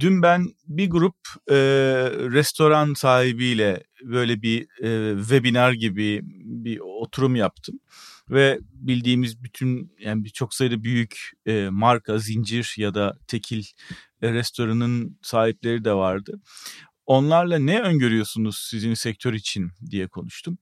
Dün 0.00 0.22
ben 0.22 0.46
bir 0.66 0.90
grup 0.90 1.16
e, 1.50 1.56
restoran 2.32 2.94
sahibiyle 2.94 3.82
böyle 4.02 4.42
bir 4.42 4.66
e, 4.82 5.18
webinar 5.20 5.72
gibi 5.72 6.20
bir 6.44 6.78
oturum 6.78 7.36
yaptım 7.36 7.80
ve 8.30 8.58
bildiğimiz 8.72 9.44
bütün 9.44 9.92
yani 9.98 10.32
çok 10.32 10.54
sayıda 10.54 10.82
büyük 10.82 11.30
e, 11.46 11.68
marka, 11.70 12.18
zincir 12.18 12.74
ya 12.76 12.94
da 12.94 13.14
tekil 13.26 13.64
e, 14.22 14.32
restoranın 14.32 15.18
sahipleri 15.22 15.84
de 15.84 15.92
vardı. 15.92 16.40
Onlarla 17.08 17.58
ne 17.58 17.80
öngörüyorsunuz 17.80 18.58
sizin 18.58 18.94
sektör 18.94 19.32
için 19.34 19.70
diye 19.90 20.08
konuştum. 20.08 20.58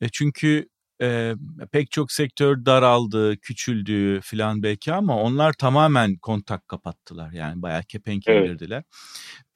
E, 0.00 0.08
çünkü 0.08 0.68
e, 1.02 1.34
pek 1.72 1.90
çok 1.90 2.12
sektör 2.12 2.64
daraldı, 2.66 3.36
küçüldü 3.36 4.20
filan 4.20 4.62
belki 4.62 4.92
ama 4.92 5.16
onlar 5.22 5.52
tamamen 5.52 6.16
kontak 6.16 6.68
kapattılar. 6.68 7.32
Yani 7.32 7.62
bayağı 7.62 7.82
kepenk 7.82 8.28
indirdiler. 8.28 8.76
Evet. 8.76 8.86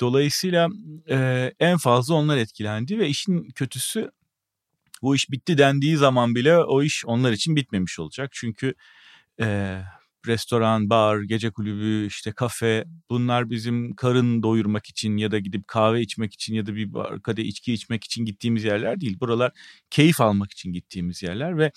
Dolayısıyla 0.01 0.69
e, 1.11 1.53
en 1.61 1.79
fazla 1.79 2.15
onlar 2.15 2.37
etkilendi 2.37 2.99
ve 2.99 3.09
işin 3.09 3.49
kötüsü 3.55 4.11
bu 5.03 5.15
iş 5.17 5.31
bitti 5.31 5.59
dendiği 5.59 5.97
zaman 5.97 6.35
bile 6.35 6.59
o 6.59 6.83
iş 6.83 7.05
onlar 7.07 7.33
için 7.33 7.57
bitmemiş 7.57 7.99
olacak. 7.99 8.31
Çünkü 8.33 8.75
e, 9.41 9.79
restoran, 10.27 10.91
bar, 10.91 11.21
gece 11.21 11.51
kulübü, 11.51 12.07
işte 12.07 12.33
kafe 12.33 12.85
bunlar 13.11 13.51
bizim 13.51 13.95
karın 13.95 14.43
doyurmak 14.43 14.87
için 14.87 15.17
ya 15.17 15.31
da 15.31 15.39
gidip 15.39 15.69
kahve 15.69 16.01
içmek 16.01 16.35
için 16.35 16.55
ya 16.55 16.67
da 16.67 16.75
bir 16.75 16.91
kadeh 17.23 17.45
içki 17.45 17.73
içmek 17.73 18.05
için 18.05 18.25
gittiğimiz 18.25 18.65
yerler 18.65 19.01
değil. 19.01 19.21
Buralar 19.21 19.53
keyif 19.91 20.21
almak 20.21 20.53
için 20.53 20.73
gittiğimiz 20.73 21.23
yerler 21.23 21.59
ve 21.59 21.73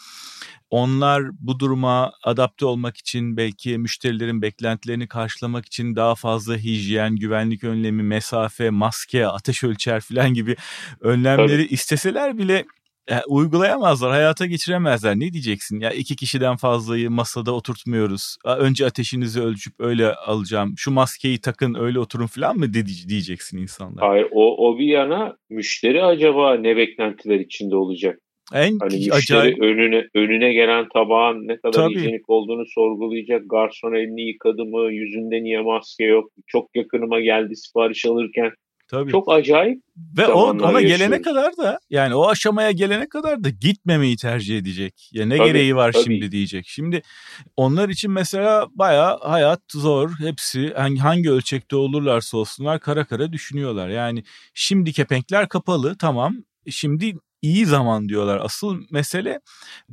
onlar 0.70 1.24
bu 1.40 1.60
duruma 1.60 2.12
adapte 2.24 2.66
olmak 2.66 2.98
için 2.98 3.38
belki 3.38 3.78
müşterilerin 3.78 4.42
beklentilerini 4.42 5.08
karşılamak 5.08 5.66
için 5.66 5.96
daha 5.96 6.16
fazla 6.16 6.58
hijyen, 6.58 7.16
güvenlik 7.16 7.64
önlemi, 7.64 8.04
mesafe, 8.04 8.70
maske, 8.70 9.28
ateş 9.28 9.64
ölçer 9.64 10.02
falan 10.02 10.34
gibi 10.34 10.56
önlemleri 11.02 11.64
Tabii. 11.66 11.74
isteseler 11.74 12.38
bile 12.38 12.66
e, 13.12 13.15
uygulayamazlar, 13.27 14.12
hayata 14.12 14.45
geçiremezler. 14.45 15.15
Ne 15.15 15.33
diyeceksin? 15.33 15.79
Ya 15.79 15.91
iki 15.91 16.15
kişiden 16.15 16.55
fazlayı 16.55 17.12
masada 17.12 17.51
oturtmuyoruz. 17.51 18.38
Önce 18.45 18.85
ateşinizi 18.85 19.41
ölçüp 19.41 19.74
öyle 19.79 20.13
alacağım. 20.13 20.74
Şu 20.77 20.91
maskeyi 20.91 21.41
takın 21.41 21.74
öyle 21.74 22.00
oturun 22.00 22.27
falan 22.27 22.57
mı 22.57 22.74
diyeceksin 23.07 23.57
insanlar? 23.57 24.07
Hayır 24.07 24.27
o, 24.31 24.67
o 24.67 24.79
bir 24.79 24.88
yana 24.88 25.38
müşteri 25.50 26.03
acaba 26.03 26.55
ne 26.55 26.77
beklentiler 26.77 27.39
içinde 27.39 27.75
olacak? 27.75 28.19
En 28.53 28.77
hani 28.79 28.95
müşteri 28.95 29.13
acayip... 29.13 29.62
önüne 29.62 30.03
önüne 30.15 30.53
gelen 30.53 30.88
tabağın 30.93 31.47
ne 31.47 31.57
kadar 31.57 31.71
Tabii. 31.71 31.95
hijyenik 31.95 32.29
olduğunu 32.29 32.65
sorgulayacak. 32.67 33.43
Garson 33.50 33.93
elini 33.93 34.27
yıkadı 34.27 34.65
mı? 34.65 34.91
Yüzünde 34.91 35.43
niye 35.43 35.62
maske 35.62 36.03
yok? 36.03 36.31
Çok 36.47 36.75
yakınıma 36.75 37.19
geldi 37.19 37.55
sipariş 37.55 38.05
alırken 38.05 38.51
Tabii. 38.88 39.12
Çok 39.12 39.32
acayip. 39.32 39.82
Ve 40.18 40.27
o 40.27 40.42
ona 40.42 40.82
yaşıyoruz. 40.82 40.88
gelene 40.88 41.22
kadar 41.22 41.58
da 41.58 41.80
yani 41.89 42.15
o 42.15 42.27
aşamaya 42.27 42.72
gelene 42.72 43.10
kadar 43.10 43.44
da 43.44 43.50
gitmemeyi 43.50 44.18
tercih 44.18 44.58
edecek. 44.58 45.10
Ya 45.12 45.25
ne 45.25 45.38
tabii, 45.38 45.48
gereği 45.48 45.75
var 45.75 45.92
tabii. 45.92 46.04
şimdi 46.04 46.32
diyecek. 46.32 46.65
Şimdi 46.68 47.01
onlar 47.58 47.89
için 47.89 48.12
mesela 48.12 48.68
baya 48.72 49.18
hayat 49.22 49.62
zor. 49.72 50.12
Hepsi 50.20 50.74
hangi, 50.74 51.00
hangi 51.00 51.32
ölçekte 51.32 51.75
olurlarsa 51.75 52.38
olsunlar 52.38 52.80
kara 52.80 53.06
kara 53.06 53.34
düşünüyorlar. 53.34 53.89
Yani 53.89 54.24
şimdi 54.54 54.94
kepenkler 54.94 55.50
kapalı 55.50 55.98
tamam. 55.98 56.36
Şimdi 56.70 57.13
iyi 57.46 57.66
zaman 57.66 58.10
diyorlar. 58.10 58.40
Asıl 58.44 58.82
mesele 58.92 59.40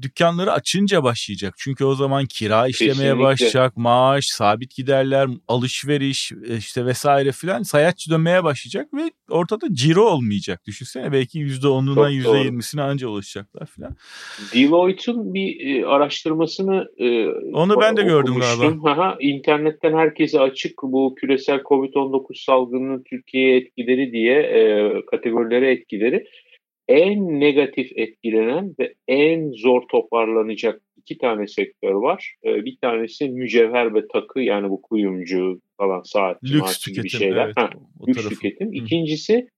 dükkanları 0.02 0.52
açınca 0.52 1.02
başlayacak. 1.02 1.54
Çünkü 1.58 1.84
o 1.84 1.94
zaman 1.94 2.26
kira 2.26 2.68
işlemeye 2.68 2.94
Kesinlikle. 2.94 3.18
başlayacak, 3.18 3.76
maaş, 3.76 4.24
sabit 4.26 4.76
giderler, 4.76 5.28
alışveriş 5.48 6.32
e, 6.32 6.56
işte 6.56 6.86
vesaire 6.86 7.32
filan 7.32 7.62
sayaç 7.62 8.10
dönmeye 8.10 8.44
başlayacak 8.44 8.94
ve 8.94 9.10
ortada 9.30 9.66
ciro 9.72 10.02
olmayacak. 10.02 10.60
Düşünsene 10.66 11.12
belki 11.12 11.38
%10'una 11.38 12.10
%20'sine 12.10 12.82
anca 12.82 13.08
ulaşacaklar 13.08 13.66
filan. 13.66 13.96
Deloitte'un 14.54 15.34
bir 15.34 15.66
e, 15.66 15.86
araştırmasını 15.86 16.86
e, 16.98 17.26
onu 17.52 17.80
ben 17.80 17.96
de 17.96 18.02
gördüm 18.02 18.34
galiba. 18.40 18.90
Aha, 18.90 19.16
internetten 19.20 19.92
herkese 19.92 20.40
açık 20.40 20.82
bu 20.82 21.14
küresel 21.14 21.58
Covid-19 21.58 22.44
salgınının 22.44 23.02
Türkiye'ye 23.10 23.56
etkileri 23.56 24.12
diye 24.12 24.32
kategorilere 25.10 25.72
etkileri 25.72 26.24
en 26.88 27.40
negatif 27.40 27.92
etkilenen 27.96 28.74
ve 28.78 28.94
en 29.08 29.50
zor 29.50 29.82
toparlanacak 29.90 30.82
iki 30.96 31.18
tane 31.18 31.46
sektör 31.46 31.92
var. 31.92 32.34
Ee, 32.44 32.64
bir 32.64 32.76
tanesi 32.82 33.28
mücevher 33.28 33.94
ve 33.94 34.08
takı 34.08 34.40
yani 34.40 34.70
bu 34.70 34.82
kuyumcu 34.82 35.60
falan 35.78 36.02
saat 36.02 36.44
lüks 36.44 36.78
tüketim, 36.78 37.10
şeyler. 37.10 37.44
Evet, 37.44 37.56
ha, 37.56 37.70
lüks 38.08 38.22
tarafı. 38.22 38.34
tüketim. 38.34 38.72
İkincisi 38.72 39.48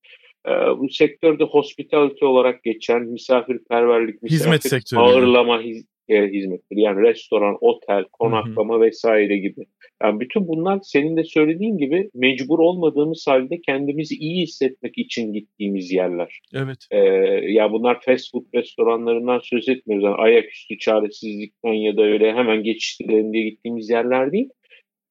e, 0.48 0.50
bu 0.50 0.88
sektörde 0.88 1.44
hospitality 1.44 2.24
olarak 2.24 2.62
geçen 2.62 3.02
misafirperverlik, 3.02 4.22
misafir 4.22 4.44
hizmet 4.44 4.62
sektörü. 4.62 5.00
ağırlama 5.00 5.62
hiz, 5.62 5.86
e, 6.08 6.26
hizmetleri 6.26 6.80
yani 6.80 7.02
restoran, 7.02 7.56
otel, 7.60 8.04
konaklama 8.12 8.74
Hı-hı. 8.74 8.82
vesaire 8.82 9.36
gibi. 9.36 9.64
Yani 10.02 10.20
bütün 10.20 10.48
bunlar 10.48 10.80
senin 10.82 11.16
de 11.16 11.24
söylediğin 11.24 11.78
gibi 11.78 12.10
mecbur 12.14 12.58
olmadığımız 12.58 13.24
halde 13.28 13.60
kendimizi 13.60 14.14
iyi 14.14 14.42
hissetmek 14.42 14.98
için 14.98 15.32
gittiğimiz 15.32 15.92
yerler. 15.92 16.40
Evet. 16.54 16.78
Ee, 16.90 16.98
ya 17.52 17.72
bunlar 17.72 18.00
fast 18.00 18.32
food 18.32 18.44
restoranlarından 18.54 19.40
söz 19.42 19.68
etmiyoruz. 19.68 20.04
Yani 20.04 20.16
ayaküstü 20.16 20.78
çaresizlikten 20.78 21.72
ya 21.72 21.96
da 21.96 22.02
öyle 22.02 22.32
hemen 22.32 22.62
geçiştirelim 22.62 23.32
diye 23.32 23.48
gittiğimiz 23.48 23.90
yerler 23.90 24.32
değil. 24.32 24.48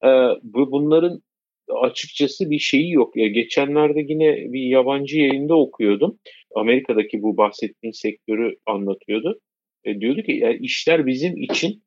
Ee, 0.04 0.08
bu 0.42 0.72
bunların 0.72 1.20
açıkçası 1.68 2.50
bir 2.50 2.58
şeyi 2.58 2.92
yok. 2.92 3.16
Ya 3.16 3.28
geçenlerde 3.28 4.00
yine 4.08 4.52
bir 4.52 4.62
yabancı 4.62 5.18
yayında 5.18 5.54
okuyordum. 5.54 6.18
Amerika'daki 6.54 7.22
bu 7.22 7.36
bahsettiğin 7.36 7.92
sektörü 7.92 8.56
anlatıyordu. 8.66 9.40
E, 9.84 10.00
diyordu 10.00 10.22
ki 10.22 10.32
yani 10.32 10.56
işler 10.60 11.06
bizim 11.06 11.36
için 11.36 11.84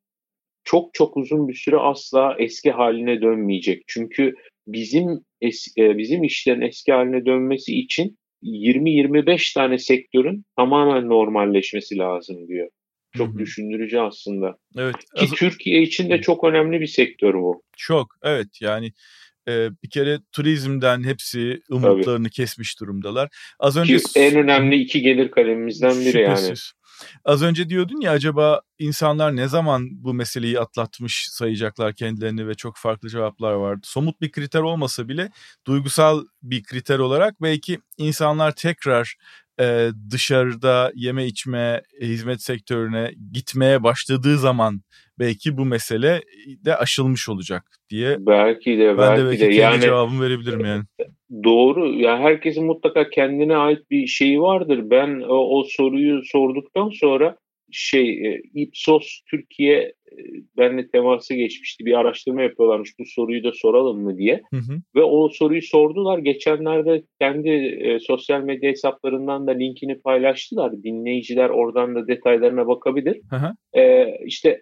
çok 0.64 0.94
çok 0.94 1.18
uzun 1.18 1.48
bir 1.48 1.54
süre 1.54 1.78
asla 1.78 2.36
eski 2.40 2.72
haline 2.72 3.22
dönmeyecek. 3.22 3.84
Çünkü 3.88 4.36
bizim 4.68 5.22
es, 5.42 5.68
e, 5.78 5.98
bizim 5.98 6.24
işlerin 6.24 6.62
eski 6.62 6.92
haline 6.92 7.26
dönmesi 7.26 7.80
için 7.80 8.18
20-25 8.44 9.54
tane 9.54 9.78
sektörün 9.78 10.46
tamamen 10.56 11.10
normalleşmesi 11.10 11.98
lazım 11.98 12.48
diyor. 12.48 12.70
Çok 13.18 13.28
Hı-hı. 13.30 13.40
düşündürücü 13.40 13.98
aslında. 13.98 14.58
Evet. 14.78 14.96
Ki 14.96 15.06
Az- 15.24 15.32
Türkiye 15.32 15.82
için 15.82 16.10
de 16.10 16.22
çok 16.22 16.44
önemli 16.44 16.82
bir 16.82 16.88
sektör 16.88 17.34
bu. 17.34 17.64
Çok 17.78 18.08
evet 18.24 18.48
yani 18.62 18.92
e, 19.48 19.70
bir 19.84 19.90
kere 19.90 20.20
turizmden 20.32 21.04
hepsi 21.04 21.62
umutlarını 21.70 22.24
Tabii. 22.24 22.34
kesmiş 22.34 22.80
durumdalar. 22.80 23.30
Az 23.60 23.78
önce 23.78 23.98
Ki 23.98 24.04
en 24.16 24.36
önemli 24.36 24.76
iki 24.76 25.02
gelir 25.02 25.32
kalemimizden 25.32 25.92
biri 25.92 26.12
şüphesiz. 26.12 26.48
yani. 26.48 26.58
Az 27.26 27.42
önce 27.42 27.70
diyordun 27.70 28.02
ya 28.02 28.12
acaba 28.12 28.62
insanlar 28.80 29.36
ne 29.36 29.48
zaman 29.48 30.04
bu 30.04 30.14
meseleyi 30.14 30.60
atlatmış 30.60 31.28
sayacaklar 31.32 31.94
kendilerini 31.94 32.48
ve 32.48 32.56
çok 32.56 32.78
farklı 32.78 33.10
cevaplar 33.10 33.54
vardı. 33.54 33.82
Somut 33.84 34.22
bir 34.22 34.32
kriter 34.32 34.60
olmasa 34.62 35.08
bile 35.08 35.32
duygusal 35.68 36.26
bir 36.44 36.64
kriter 36.64 37.00
olarak 37.00 37.42
belki 37.42 37.80
insanlar 37.98 38.56
tekrar 38.56 39.16
e, 39.60 39.90
dışarıda 40.12 40.92
yeme 40.96 41.26
içme 41.26 41.82
hizmet 42.02 42.42
sektörüne 42.42 43.12
gitmeye 43.34 43.84
başladığı 43.84 44.38
zaman 44.38 44.82
belki 45.20 45.58
bu 45.58 45.66
mesele 45.66 46.22
de 46.66 46.76
aşılmış 46.76 47.30
olacak 47.30 47.64
diye. 47.90 48.18
Belki 48.20 48.78
de 48.78 48.88
ben 48.88 48.98
belki 48.98 49.22
de 49.22 49.26
belki 49.26 49.40
de 49.40 49.46
kendi 49.46 49.56
yani, 49.56 49.82
cevabımı 49.82 50.24
verebilirim 50.24 50.66
yani. 50.66 50.84
Doğru. 51.44 51.94
Yani 51.94 52.24
herkesin 52.24 52.66
mutlaka 52.66 53.10
kendine 53.10 53.56
ait 53.56 53.92
bir 53.92 54.08
şeyi 54.08 54.42
vardır. 54.42 54.80
Ben 54.84 55.22
o, 55.22 55.60
o 55.60 55.64
soruyu 55.64 56.22
sorduktan 56.26 56.90
sonra 56.90 57.38
şey 57.72 58.42
Ipsos 58.54 59.22
Türkiye 59.30 59.94
benle 60.58 60.88
teması 60.88 61.34
geçmişti. 61.34 61.86
Bir 61.86 62.00
araştırma 62.00 62.42
yapıyorlarmış 62.42 63.00
bu 63.00 63.04
soruyu 63.06 63.44
da 63.44 63.52
soralım 63.54 64.02
mı 64.02 64.18
diye. 64.18 64.42
Hı 64.54 64.58
hı. 64.58 64.82
Ve 64.96 65.04
o 65.04 65.30
soruyu 65.30 65.62
sordular. 65.62 66.18
Geçenlerde 66.18 67.04
kendi 67.22 67.50
e, 67.50 68.00
sosyal 68.00 68.42
medya 68.42 68.70
hesaplarından 68.70 69.48
da 69.48 69.52
linkini 69.52 70.02
paylaştılar. 70.02 70.84
Dinleyiciler 70.84 71.50
oradan 71.50 71.96
da 71.96 72.08
detaylarına 72.08 72.68
bakabilir. 72.68 73.22
Hı 73.30 73.36
hı. 73.36 73.80
E, 73.80 74.14
işte 74.26 74.62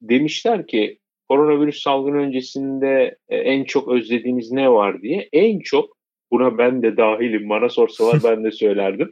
demişler 0.00 0.66
ki 0.66 0.98
koronavirüs 1.28 1.82
salgını 1.82 2.16
öncesinde 2.16 3.16
e, 3.28 3.36
en 3.36 3.64
çok 3.64 3.88
özlediğiniz 3.88 4.52
ne 4.52 4.70
var 4.70 5.02
diye. 5.02 5.28
En 5.32 5.60
çok 5.60 5.96
buna 6.32 6.58
ben 6.58 6.82
de 6.82 6.96
dahilim 6.96 7.48
bana 7.48 7.68
sorsalar 7.68 8.20
ben 8.24 8.44
de 8.44 8.50
söylerdim. 8.50 9.10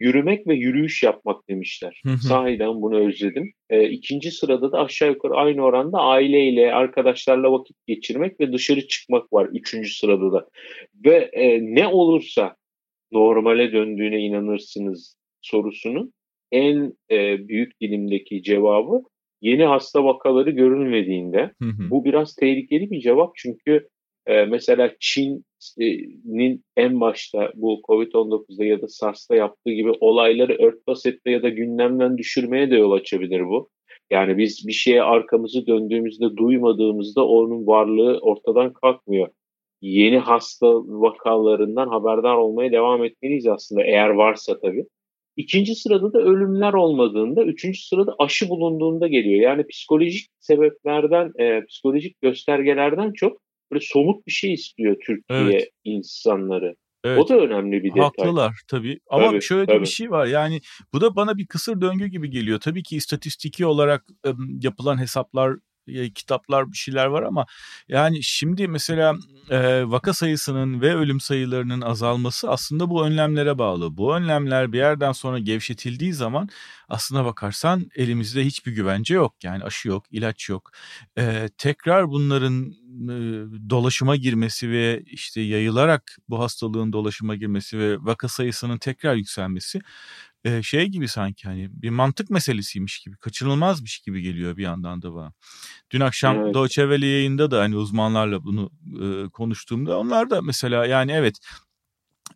Yürümek 0.00 0.46
ve 0.46 0.54
yürüyüş 0.54 1.02
yapmak 1.02 1.48
demişler. 1.48 2.02
Sahiden 2.28 2.82
bunu 2.82 3.08
özledim. 3.08 3.52
E, 3.70 3.88
ikinci 3.88 4.30
sırada 4.30 4.72
da 4.72 4.78
aşağı 4.78 5.08
yukarı 5.08 5.34
aynı 5.34 5.62
oranda 5.62 5.98
aileyle, 5.98 6.74
arkadaşlarla 6.74 7.52
vakit 7.52 7.76
geçirmek 7.86 8.40
ve 8.40 8.52
dışarı 8.52 8.86
çıkmak 8.86 9.32
var 9.32 9.48
üçüncü 9.52 9.90
sırada 9.90 10.32
da. 10.32 10.48
Ve 11.04 11.30
e, 11.32 11.60
ne 11.62 11.86
olursa 11.86 12.56
normale 13.12 13.72
döndüğüne 13.72 14.20
inanırsınız 14.20 15.16
sorusunun 15.42 16.12
en 16.52 16.92
e, 17.10 17.48
büyük 17.48 17.80
dilimdeki 17.80 18.42
cevabı 18.42 19.02
yeni 19.40 19.64
hasta 19.64 20.04
vakaları 20.04 20.50
görülmediğinde 20.50 21.50
hı 21.62 21.68
hı. 21.68 21.90
bu 21.90 22.04
biraz 22.04 22.34
tehlikeli 22.34 22.90
bir 22.90 23.00
cevap 23.00 23.32
çünkü 23.36 23.88
e, 24.30 24.44
mesela 24.44 24.92
Çin'in 25.00 26.64
en 26.76 27.00
başta 27.00 27.52
bu 27.54 27.80
Covid-19'da 27.88 28.64
ya 28.64 28.82
da 28.82 28.88
SARS'ta 28.88 29.36
yaptığı 29.36 29.70
gibi 29.70 29.90
olayları 30.00 30.56
örtbas 30.62 31.06
etme 31.06 31.32
ya 31.32 31.42
da 31.42 31.48
gündemden 31.48 32.18
düşürmeye 32.18 32.70
de 32.70 32.76
yol 32.76 32.92
açabilir 32.92 33.46
bu. 33.46 33.70
Yani 34.10 34.38
biz 34.38 34.64
bir 34.66 34.72
şeye 34.72 35.02
arkamızı 35.02 35.66
döndüğümüzde 35.66 36.36
duymadığımızda 36.36 37.26
onun 37.26 37.66
varlığı 37.66 38.18
ortadan 38.20 38.72
kalkmıyor. 38.72 39.28
Yeni 39.80 40.18
hasta 40.18 40.66
vakalarından 40.74 41.88
haberdar 41.88 42.34
olmaya 42.36 42.72
devam 42.72 43.04
etmeliyiz 43.04 43.46
aslında 43.46 43.82
eğer 43.82 44.08
varsa 44.08 44.60
tabii. 44.60 44.86
İkinci 45.36 45.74
sırada 45.74 46.12
da 46.12 46.18
ölümler 46.18 46.72
olmadığında, 46.72 47.44
üçüncü 47.44 47.80
sırada 47.80 48.14
aşı 48.18 48.48
bulunduğunda 48.48 49.08
geliyor. 49.08 49.40
Yani 49.40 49.66
psikolojik 49.66 50.28
sebeplerden, 50.40 51.32
e, 51.38 51.64
psikolojik 51.66 52.20
göstergelerden 52.20 53.12
çok 53.12 53.40
böyle 53.72 53.84
somut 53.84 54.26
bir 54.26 54.32
şey 54.32 54.52
istiyor 54.52 54.96
Türkiye 55.06 55.40
evet. 55.40 55.68
insanları. 55.84 56.74
Evet. 57.04 57.18
O 57.18 57.28
da 57.28 57.36
önemli 57.36 57.82
bir 57.82 57.90
detay. 57.90 58.02
Haklılar 58.02 58.60
tabii. 58.68 59.00
Ama 59.10 59.30
tabii, 59.30 59.42
şöyle 59.42 59.66
tabii. 59.66 59.80
bir 59.80 59.86
şey 59.86 60.10
var. 60.10 60.26
Yani 60.26 60.60
bu 60.92 61.00
da 61.00 61.16
bana 61.16 61.38
bir 61.38 61.46
kısır 61.46 61.80
döngü 61.80 62.06
gibi 62.06 62.30
geliyor. 62.30 62.60
Tabii 62.60 62.82
ki 62.82 62.96
istatistiki 62.96 63.66
olarak 63.66 64.04
yapılan 64.60 65.00
hesaplar 65.00 65.56
kitaplar 66.14 66.72
bir 66.72 66.76
şeyler 66.76 67.06
var 67.06 67.22
ama 67.22 67.46
yani 67.88 68.22
şimdi 68.22 68.68
mesela 68.68 69.14
e, 69.50 69.90
vaka 69.90 70.12
sayısının 70.12 70.80
ve 70.80 70.94
ölüm 70.94 71.20
sayılarının 71.20 71.80
azalması 71.80 72.50
aslında 72.50 72.90
bu 72.90 73.06
önlemlere 73.06 73.58
bağlı. 73.58 73.96
Bu 73.96 74.16
önlemler 74.16 74.72
bir 74.72 74.78
yerden 74.78 75.12
sonra 75.12 75.38
gevşetildiği 75.38 76.12
zaman 76.12 76.48
aslına 76.88 77.24
bakarsan 77.24 77.90
elimizde 77.96 78.44
hiçbir 78.44 78.72
güvence 78.72 79.14
yok. 79.14 79.34
Yani 79.42 79.64
aşı 79.64 79.88
yok, 79.88 80.04
ilaç 80.10 80.48
yok. 80.48 80.70
E, 81.18 81.48
tekrar 81.58 82.08
bunların 82.08 82.74
dolaşıma 83.70 84.16
girmesi 84.16 84.70
ve 84.70 85.02
işte 85.06 85.40
yayılarak 85.40 86.16
bu 86.28 86.40
hastalığın 86.40 86.92
dolaşıma 86.92 87.36
girmesi 87.36 87.78
ve 87.78 87.96
vaka 88.00 88.28
sayısının 88.28 88.78
tekrar 88.78 89.14
yükselmesi 89.14 89.80
e, 90.44 90.62
şey 90.62 90.86
gibi 90.86 91.08
sanki 91.08 91.48
hani 91.48 91.68
bir 91.72 91.90
mantık 91.90 92.30
meselesiymiş 92.30 93.00
gibi 93.00 93.16
kaçınılmazmış 93.16 93.98
gibi 93.98 94.22
geliyor 94.22 94.56
bir 94.56 94.62
yandan 94.62 95.02
da 95.02 95.14
bana. 95.14 95.32
Dün 95.90 96.00
akşam 96.00 96.36
evet. 96.36 96.54
Deutsche 96.54 96.82
Welle 96.82 97.06
yayında 97.06 97.50
da 97.50 97.60
hani 97.60 97.76
uzmanlarla 97.76 98.44
bunu 98.44 98.70
e, 99.02 99.28
konuştuğumda 99.28 99.98
onlar 99.98 100.30
da 100.30 100.42
mesela 100.42 100.86
yani 100.86 101.12
evet 101.12 101.38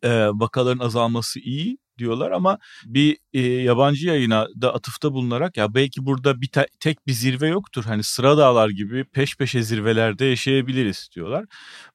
e, 0.02 0.26
vakaların 0.26 0.84
azalması 0.84 1.40
iyi 1.40 1.78
diyorlar 1.98 2.30
ama 2.30 2.58
bir 2.84 3.18
e, 3.32 3.40
yabancı 3.40 4.08
yayına 4.08 4.48
da 4.60 4.74
atıfta 4.74 5.12
bulunarak 5.12 5.56
ya 5.56 5.74
belki 5.74 6.06
burada 6.06 6.40
bir 6.40 6.48
te- 6.48 6.68
tek 6.80 7.06
bir 7.06 7.12
zirve 7.12 7.48
yoktur. 7.48 7.84
Hani 7.84 8.02
sıra 8.02 8.38
dağlar 8.38 8.68
gibi 8.68 9.04
peş 9.04 9.36
peşe 9.36 9.62
zirvelerde 9.62 10.24
yaşayabiliriz 10.24 11.08
diyorlar. 11.14 11.44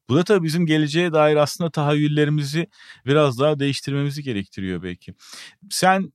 Bu 0.09 0.15
da 0.15 0.23
tabii 0.23 0.45
bizim 0.45 0.65
geleceğe 0.65 1.13
dair 1.13 1.35
aslında 1.35 1.69
tahayyüllerimizi 1.71 2.67
biraz 3.05 3.39
daha 3.39 3.59
değiştirmemizi 3.59 4.23
gerektiriyor 4.23 4.83
belki. 4.83 5.13
Sen 5.69 6.11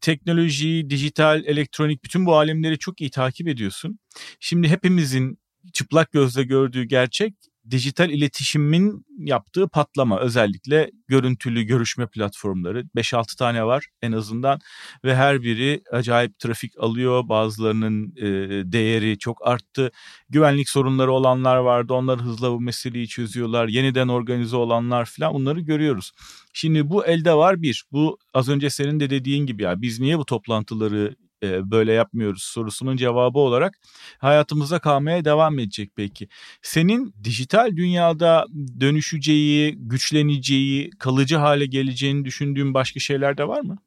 teknoloji, 0.00 0.90
dijital, 0.90 1.44
elektronik 1.44 2.04
bütün 2.04 2.26
bu 2.26 2.36
alemleri 2.36 2.78
çok 2.78 3.00
iyi 3.00 3.10
takip 3.10 3.48
ediyorsun. 3.48 3.98
Şimdi 4.40 4.68
hepimizin 4.68 5.38
çıplak 5.72 6.12
gözle 6.12 6.42
gördüğü 6.42 6.84
gerçek 6.84 7.34
dijital 7.70 8.10
iletişimin 8.10 9.06
yaptığı 9.18 9.68
patlama 9.68 10.20
özellikle 10.20 10.90
görüntülü 11.08 11.62
görüşme 11.62 12.06
platformları. 12.06 12.84
5-6 12.96 13.36
tane 13.36 13.64
var 13.64 13.86
en 14.02 14.12
azından 14.12 14.58
ve 15.04 15.16
her 15.16 15.42
biri 15.42 15.82
acayip 15.92 16.38
trafik 16.38 16.78
alıyor. 16.78 17.28
Bazılarının 17.28 18.12
e, 18.16 18.26
değeri 18.72 19.18
çok 19.18 19.46
arttı. 19.46 19.90
Güvenlik 20.28 20.68
sorunları 20.68 21.12
olanlar 21.12 21.56
vardı. 21.56 21.92
Onlar 21.94 22.20
hızla 22.20 22.50
bu 22.50 22.60
meseleyi 22.60 23.08
çözüyorlar. 23.08 23.68
Yeniden 23.68 24.08
organize 24.08 24.56
olanlar 24.56 25.04
falan 25.04 25.34
bunları 25.34 25.60
görüyoruz. 25.60 26.12
Şimdi 26.52 26.90
bu 26.90 27.06
elde 27.06 27.34
var 27.34 27.62
bir. 27.62 27.84
Bu 27.92 28.18
az 28.34 28.48
önce 28.48 28.70
senin 28.70 29.00
de 29.00 29.10
dediğin 29.10 29.46
gibi 29.46 29.62
ya 29.62 29.82
biz 29.82 30.00
niye 30.00 30.18
bu 30.18 30.24
toplantıları 30.24 31.16
e, 31.42 31.70
böyle 31.70 31.92
yapmıyoruz 31.92 32.42
sorusunun 32.42 32.96
cevabı 32.96 33.38
olarak 33.38 33.78
hayatımıza 34.18 34.78
kalmaya 34.78 35.24
devam 35.24 35.58
edecek 35.58 35.90
belki. 35.98 36.28
Senin 36.62 37.14
dijital 37.24 37.76
dünyada 37.76 38.46
dönüşeceği, 38.80 39.74
güçleneceği, 39.78 40.90
kalıcı 40.98 41.36
hale 41.36 41.66
geleceğini 41.66 42.24
düşündüğün 42.24 42.74
başka 42.74 43.00
şeyler 43.00 43.38
de 43.38 43.48
var 43.48 43.60
mı? 43.60 43.78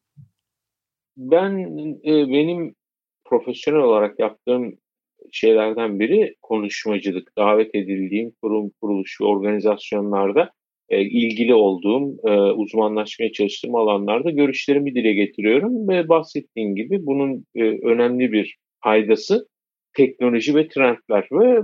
Ben 1.17 1.59
e, 2.05 2.29
benim 2.29 2.75
profesyonel 3.25 3.81
olarak 3.81 4.19
yaptığım 4.19 4.77
şeylerden 5.31 5.99
biri 5.99 6.35
konuşmacılık. 6.41 7.37
Davet 7.37 7.75
edildiğim 7.75 8.31
kurum, 8.41 8.71
kuruluş 8.81 9.21
ve 9.21 9.25
organizasyonlarda 9.25 10.51
e, 10.89 11.01
ilgili 11.01 11.53
olduğum, 11.53 12.17
e, 12.27 12.31
uzmanlaşmaya 12.51 13.31
çalıştığım 13.31 13.75
alanlarda 13.75 14.31
görüşlerimi 14.31 14.95
dile 14.95 15.13
getiriyorum 15.13 15.87
ve 15.87 16.09
bahsettiğim 16.09 16.75
gibi 16.75 17.05
bunun 17.05 17.45
e, 17.55 17.63
önemli 17.63 18.31
bir 18.31 18.57
faydası 18.83 19.47
teknoloji 19.93 20.55
ve 20.55 20.67
trendler 20.67 21.27
ve 21.31 21.61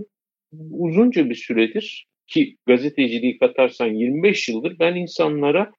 uzunca 0.72 1.30
bir 1.30 1.36
süredir 1.36 2.08
ki 2.28 2.56
gazeteciliği 2.68 3.38
katarsan 3.38 3.88
25 3.88 4.50
yıldır 4.50 4.80
ben 4.80 4.96
insanlara 4.96 5.72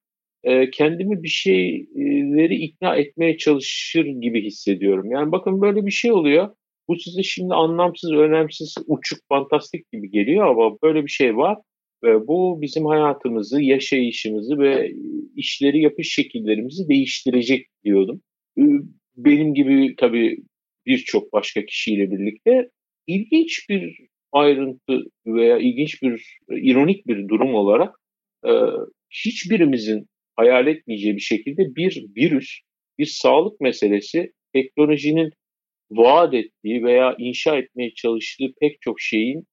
e, 0.45 0.71
kendimi 0.71 1.23
bir 1.23 1.29
şeyleri 1.29 2.55
ikna 2.55 2.97
etmeye 2.97 3.37
çalışır 3.37 4.05
gibi 4.05 4.45
hissediyorum. 4.45 5.11
Yani 5.11 5.33
bakın 5.33 5.61
böyle 5.61 5.87
bir 5.87 5.91
şey 5.91 6.13
oluyor. 6.13 6.49
Bu 6.89 6.97
size 6.97 7.23
şimdi 7.23 7.55
anlamsız, 7.55 8.13
önemsiz, 8.13 8.75
uçuk, 8.87 9.19
fantastik 9.29 9.93
gibi 9.93 10.11
geliyor 10.11 10.47
ama 10.47 10.77
böyle 10.83 11.05
bir 11.05 11.11
şey 11.11 11.37
var 11.37 11.59
bu 12.05 12.59
bizim 12.63 12.87
hayatımızı, 12.87 13.63
yaşayışımızı 13.63 14.59
ve 14.59 14.93
işleri 15.37 15.81
yapış 15.81 16.15
şekillerimizi 16.15 16.89
değiştirecek 16.89 17.67
diyordum. 17.85 18.23
Benim 19.17 19.55
gibi 19.55 19.95
tabii 19.97 20.39
birçok 20.87 21.33
başka 21.33 21.65
kişiyle 21.67 22.11
birlikte 22.11 22.71
ilginç 23.07 23.69
bir 23.69 23.99
ayrıntı 24.33 25.03
veya 25.27 25.59
ilginç 25.59 26.03
bir, 26.03 26.39
ironik 26.51 27.07
bir 27.07 27.29
durum 27.29 27.55
olarak 27.55 27.95
hiçbirimizin 29.11 30.07
hayal 30.37 30.67
etmeyeceği 30.67 31.17
bir 31.17 31.21
şekilde 31.21 31.75
bir 31.77 32.07
virüs, 32.17 32.61
bir 32.99 33.07
sağlık 33.07 33.61
meselesi 33.61 34.33
teknolojinin 34.53 35.33
vaat 35.91 36.35
ettiği 36.35 36.85
veya 36.85 37.17
inşa 37.19 37.57
etmeye 37.57 37.95
çalıştığı 37.95 38.53
pek 38.61 38.81
çok 38.81 39.01
şeyin 39.01 39.45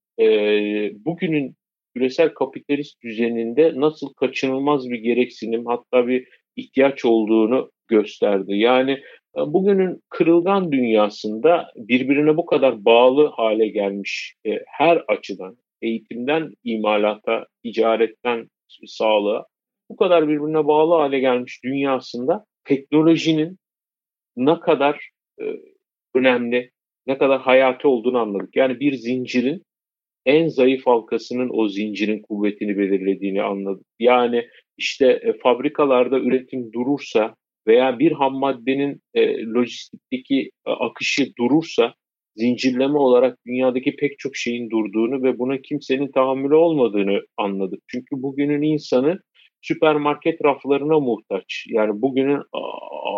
bugünün 1.05 1.55
küresel 1.93 2.33
kapitalist 2.33 3.01
düzeninde 3.03 3.73
nasıl 3.75 4.13
kaçınılmaz 4.13 4.89
bir 4.89 4.99
gereksinim 4.99 5.65
hatta 5.65 6.07
bir 6.07 6.27
ihtiyaç 6.55 7.05
olduğunu 7.05 7.71
gösterdi. 7.87 8.55
Yani 8.55 8.91
e, 9.37 9.39
bugünün 9.39 10.01
kırılgan 10.09 10.71
dünyasında 10.71 11.71
birbirine 11.75 12.37
bu 12.37 12.45
kadar 12.45 12.85
bağlı 12.85 13.27
hale 13.27 13.67
gelmiş 13.67 14.35
e, 14.45 14.59
her 14.67 15.03
açıdan 15.07 15.57
eğitimden 15.81 16.53
imalata, 16.63 17.45
ticaretten 17.63 18.49
sağlığa 18.85 19.45
bu 19.89 19.95
kadar 19.95 20.27
birbirine 20.27 20.67
bağlı 20.67 20.95
hale 20.95 21.19
gelmiş 21.19 21.63
dünyasında 21.63 22.45
teknolojinin 22.63 23.57
ne 24.35 24.59
kadar 24.59 25.09
e, 25.41 25.45
önemli, 26.15 26.71
ne 27.07 27.17
kadar 27.17 27.41
hayati 27.41 27.87
olduğunu 27.87 28.19
anladık. 28.19 28.55
Yani 28.55 28.79
bir 28.79 28.93
zincirin 28.93 29.63
en 30.25 30.47
zayıf 30.47 30.85
halkasının 30.85 31.49
o 31.53 31.67
zincirin 31.67 32.21
kuvvetini 32.21 32.77
belirlediğini 32.77 33.43
anladık. 33.43 33.85
Yani 33.99 34.47
işte 34.77 35.07
e, 35.07 35.33
fabrikalarda 35.43 36.19
üretim 36.19 36.73
durursa 36.73 37.35
veya 37.67 37.99
bir 37.99 38.11
ham 38.11 38.33
maddenin 38.33 39.01
e, 39.13 39.43
lojistikteki 39.43 40.49
e, 40.67 40.71
akışı 40.71 41.35
durursa 41.39 41.93
zincirleme 42.35 42.97
olarak 42.97 43.37
dünyadaki 43.47 43.95
pek 43.95 44.19
çok 44.19 44.35
şeyin 44.35 44.69
durduğunu 44.69 45.23
ve 45.23 45.39
buna 45.39 45.57
kimsenin 45.61 46.11
tahammülü 46.11 46.55
olmadığını 46.55 47.21
anladık. 47.37 47.79
Çünkü 47.87 48.07
bugünün 48.11 48.61
insanı 48.61 49.19
süpermarket 49.61 50.45
raflarına 50.45 50.99
muhtaç. 50.99 51.65
Yani 51.67 52.01
bugünün 52.01 52.41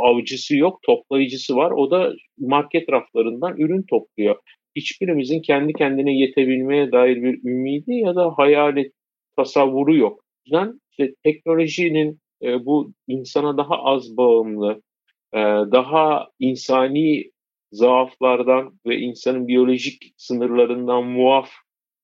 avcısı 0.04 0.58
yok, 0.58 0.80
toplayıcısı 0.84 1.56
var. 1.56 1.72
O 1.72 1.92
da 1.92 2.14
market 2.38 2.90
raflarından 2.92 3.58
ürün 3.58 3.84
topluyor. 3.90 4.36
Hiçbirimizin 4.76 5.42
kendi 5.42 5.74
kendine 5.74 6.18
yetebilmeye 6.18 6.92
dair 6.92 7.24
bir 7.24 7.44
ümidi 7.44 7.94
ya 7.94 8.16
da 8.16 8.32
hayali 8.38 8.92
tasavvuru 9.36 9.96
yok. 9.96 10.24
Yüzden 10.46 10.82
işte 10.92 11.16
teknolojinin 11.24 12.20
e, 12.44 12.66
bu 12.66 12.94
insana 13.08 13.58
daha 13.58 13.84
az 13.84 14.18
bağımlı, 14.18 14.82
e, 15.34 15.40
daha 15.72 16.28
insani 16.40 17.32
zaaflardan 17.72 18.80
ve 18.86 18.98
insanın 18.98 19.48
biyolojik 19.48 20.14
sınırlarından 20.18 21.04
muaf 21.04 21.50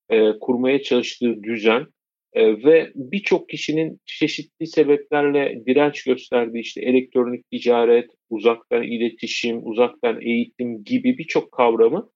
e, 0.10 0.40
kurmaya 0.40 0.82
çalıştığı 0.82 1.44
düzen 1.44 1.88
e, 2.34 2.64
ve 2.64 2.92
birçok 2.96 3.50
kişinin 3.50 4.00
çeşitli 4.06 4.68
sebeplerle 4.68 5.64
direnç 5.66 6.04
gösterdiği 6.04 6.60
işte 6.60 6.82
elektronik 6.82 7.52
ticaret, 7.52 8.10
uzaktan 8.30 8.84
iletişim, 8.84 9.60
uzaktan 9.64 10.22
eğitim 10.22 10.84
gibi 10.84 11.18
birçok 11.18 11.52
kavramı 11.52 12.10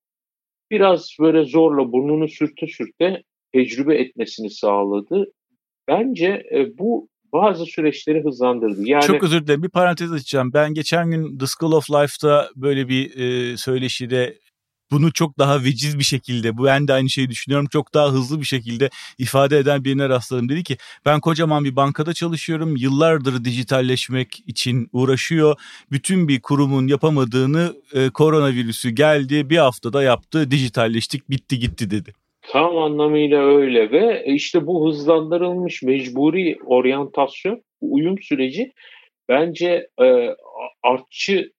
biraz 0.73 1.15
böyle 1.19 1.45
zorla 1.45 1.91
burnunu 1.91 2.27
sürte 2.27 2.67
sürte 2.67 3.23
tecrübe 3.53 3.95
etmesini 3.95 4.49
sağladı. 4.49 5.25
Bence 5.87 6.43
e, 6.55 6.77
bu 6.77 7.07
bazı 7.33 7.65
süreçleri 7.65 8.23
hızlandırdı. 8.23 8.81
Yani 8.85 9.03
Çok 9.03 9.23
özür 9.23 9.43
dilerim 9.43 9.63
bir 9.63 9.69
parantez 9.69 10.11
açacağım. 10.11 10.53
Ben 10.53 10.73
geçen 10.73 11.11
gün 11.11 11.37
The 11.37 11.45
School 11.59 11.71
of 11.71 11.91
Life'da 11.91 12.49
böyle 12.55 12.87
bir 12.87 13.17
e, 13.17 13.57
söyleşide 13.57 14.39
bunu 14.91 15.13
çok 15.13 15.37
daha 15.37 15.63
veciz 15.63 15.99
bir 15.99 16.03
şekilde, 16.03 16.57
bu 16.57 16.63
ben 16.65 16.87
de 16.87 16.93
aynı 16.93 17.09
şeyi 17.09 17.29
düşünüyorum, 17.29 17.67
çok 17.71 17.93
daha 17.93 18.11
hızlı 18.11 18.39
bir 18.39 18.45
şekilde 18.45 18.89
ifade 19.17 19.57
eden 19.57 19.83
birine 19.83 20.09
rastladım. 20.09 20.49
Dedi 20.49 20.63
ki 20.63 20.77
ben 21.05 21.19
kocaman 21.19 21.63
bir 21.63 21.75
bankada 21.75 22.13
çalışıyorum, 22.13 22.75
yıllardır 22.77 23.45
dijitalleşmek 23.45 24.43
için 24.47 24.89
uğraşıyor. 24.93 25.55
Bütün 25.91 26.27
bir 26.27 26.41
kurumun 26.41 26.87
yapamadığını 26.87 27.73
e, 27.93 28.09
koronavirüsü 28.09 28.89
geldi, 28.89 29.49
bir 29.49 29.57
haftada 29.57 30.03
yaptı, 30.03 30.51
dijitalleştik, 30.51 31.29
bitti 31.29 31.59
gitti 31.59 31.91
dedi. 31.91 32.13
Tam 32.51 32.77
anlamıyla 32.77 33.45
öyle 33.45 33.91
ve 33.91 34.25
işte 34.27 34.67
bu 34.67 34.87
hızlandırılmış 34.87 35.83
mecburi 35.83 36.57
oryantasyon, 36.65 37.61
uyum 37.81 38.21
süreci 38.21 38.71
bence 39.29 39.87
e, 40.01 40.35
artçı 40.83 41.51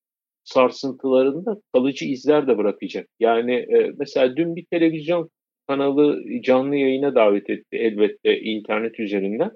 sarsıntılarında 0.44 1.56
kalıcı 1.72 2.04
izler 2.04 2.46
de 2.46 2.58
bırakacak. 2.58 3.08
Yani 3.20 3.54
e, 3.54 3.92
mesela 3.98 4.36
dün 4.36 4.56
bir 4.56 4.64
televizyon 4.64 5.30
kanalı 5.68 6.22
canlı 6.42 6.76
yayına 6.76 7.14
davet 7.14 7.50
etti 7.50 7.76
elbette 7.76 8.40
internet 8.40 9.00
üzerinden. 9.00 9.50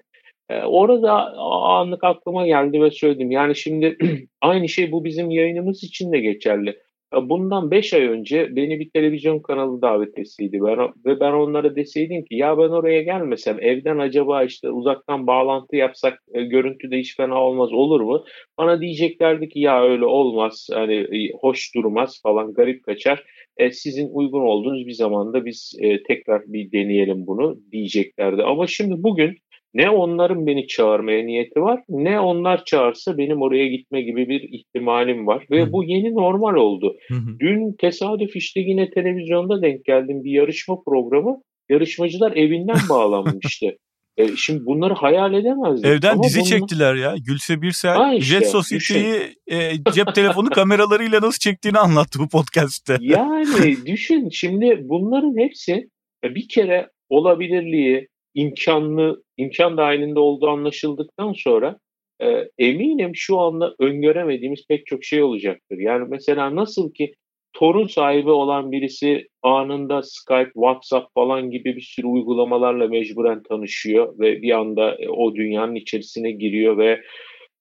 E, 0.48 0.62
orada 0.62 1.12
anlık 1.38 2.04
aklıma 2.04 2.46
geldi 2.46 2.82
ve 2.82 2.90
söyledim. 2.90 3.30
Yani 3.30 3.56
şimdi 3.56 3.96
aynı 4.40 4.68
şey 4.68 4.92
bu 4.92 5.04
bizim 5.04 5.30
yayınımız 5.30 5.84
için 5.84 6.12
de 6.12 6.20
geçerli. 6.20 6.76
Bundan 7.12 7.70
5 7.70 7.94
ay 7.94 8.02
önce 8.02 8.56
beni 8.56 8.80
bir 8.80 8.90
televizyon 8.90 9.38
kanalı 9.38 9.82
davet 9.82 10.18
etseydi 10.18 10.60
ben, 10.62 10.78
ve 11.06 11.20
ben 11.20 11.32
onlara 11.32 11.76
deseydim 11.76 12.24
ki 12.24 12.34
ya 12.34 12.58
ben 12.58 12.68
oraya 12.68 13.02
gelmesem 13.02 13.58
evden 13.60 13.98
acaba 13.98 14.44
işte 14.44 14.70
uzaktan 14.70 15.26
bağlantı 15.26 15.76
yapsak 15.76 16.22
e, 16.34 16.44
görüntüde 16.44 16.98
hiç 16.98 17.16
fena 17.16 17.42
olmaz 17.44 17.72
olur 17.72 18.00
mu? 18.00 18.24
Bana 18.58 18.80
diyeceklerdi 18.80 19.48
ki 19.48 19.60
ya 19.60 19.84
öyle 19.84 20.04
olmaz 20.04 20.68
hani 20.72 20.94
e, 20.94 21.32
hoş 21.40 21.74
durmaz 21.74 22.20
falan 22.22 22.52
garip 22.54 22.84
kaçar. 22.84 23.24
E, 23.56 23.70
sizin 23.70 24.08
uygun 24.12 24.40
olduğunuz 24.40 24.86
bir 24.86 24.92
zamanda 24.92 25.44
biz 25.44 25.76
e, 25.80 26.02
tekrar 26.02 26.42
bir 26.46 26.72
deneyelim 26.72 27.26
bunu 27.26 27.58
diyeceklerdi. 27.72 28.42
Ama 28.42 28.66
şimdi 28.66 29.02
bugün 29.02 29.36
ne 29.74 29.90
onların 29.90 30.46
beni 30.46 30.66
çağırmaya 30.66 31.24
niyeti 31.24 31.60
var 31.60 31.80
ne 31.88 32.20
onlar 32.20 32.64
çağırsa 32.64 33.18
benim 33.18 33.42
oraya 33.42 33.66
gitme 33.66 34.02
gibi 34.02 34.28
bir 34.28 34.40
ihtimalim 34.40 35.26
var. 35.26 35.46
Ve 35.50 35.72
bu 35.72 35.84
yeni 35.84 36.14
normal 36.14 36.54
oldu. 36.54 36.96
Dün 37.40 37.76
tesadüf 37.80 38.36
işte 38.36 38.60
yine 38.60 38.90
televizyonda 38.90 39.62
denk 39.62 39.84
geldim 39.84 40.24
bir 40.24 40.30
yarışma 40.30 40.82
programı. 40.86 41.36
Yarışmacılar 41.70 42.32
evinden 42.32 42.78
bağlanmıştı. 42.90 43.76
E, 44.18 44.36
şimdi 44.36 44.66
bunları 44.66 44.94
hayal 44.94 45.34
edemezdim. 45.34 45.90
Evden 45.90 46.12
Ama 46.12 46.22
dizi 46.22 46.40
bunlar... 46.40 46.48
çektiler 46.48 46.94
ya. 46.94 47.14
Gülse 47.26 47.62
Birsel 47.62 48.18
işte, 48.18 48.34
Jet 48.34 48.46
Society'yi 48.46 49.34
e, 49.46 49.70
cep 49.92 50.14
telefonu 50.14 50.50
kameralarıyla 50.50 51.20
nasıl 51.20 51.38
çektiğini 51.38 51.78
anlattı 51.78 52.18
bu 52.18 52.28
podcast'te. 52.28 52.96
Yani 53.08 53.86
düşün 53.86 54.28
şimdi 54.32 54.78
bunların 54.82 55.38
hepsi 55.38 55.88
e, 56.24 56.34
bir 56.34 56.48
kere 56.48 56.88
olabilirliği, 57.08 58.08
imkanlı, 58.34 59.22
imkan 59.38 59.76
dahilinde 59.76 60.18
olduğu 60.18 60.48
anlaşıldıktan 60.48 61.32
sonra 61.32 61.78
e, 62.22 62.48
eminim 62.58 63.10
şu 63.14 63.38
anda 63.38 63.74
öngöremediğimiz 63.78 64.66
pek 64.68 64.86
çok 64.86 65.04
şey 65.04 65.22
olacaktır. 65.22 65.78
Yani 65.78 66.06
mesela 66.08 66.56
nasıl 66.56 66.92
ki 66.92 67.14
torun 67.52 67.86
sahibi 67.86 68.30
olan 68.30 68.72
birisi 68.72 69.28
anında 69.42 70.02
Skype, 70.02 70.50
WhatsApp 70.54 71.14
falan 71.14 71.50
gibi 71.50 71.76
bir 71.76 71.80
sürü 71.80 72.06
uygulamalarla 72.06 72.88
mecburen 72.88 73.42
tanışıyor 73.42 74.18
ve 74.18 74.42
bir 74.42 74.50
anda 74.50 74.96
e, 74.98 75.08
o 75.08 75.34
dünyanın 75.34 75.74
içerisine 75.74 76.30
giriyor 76.30 76.78
ve 76.78 77.00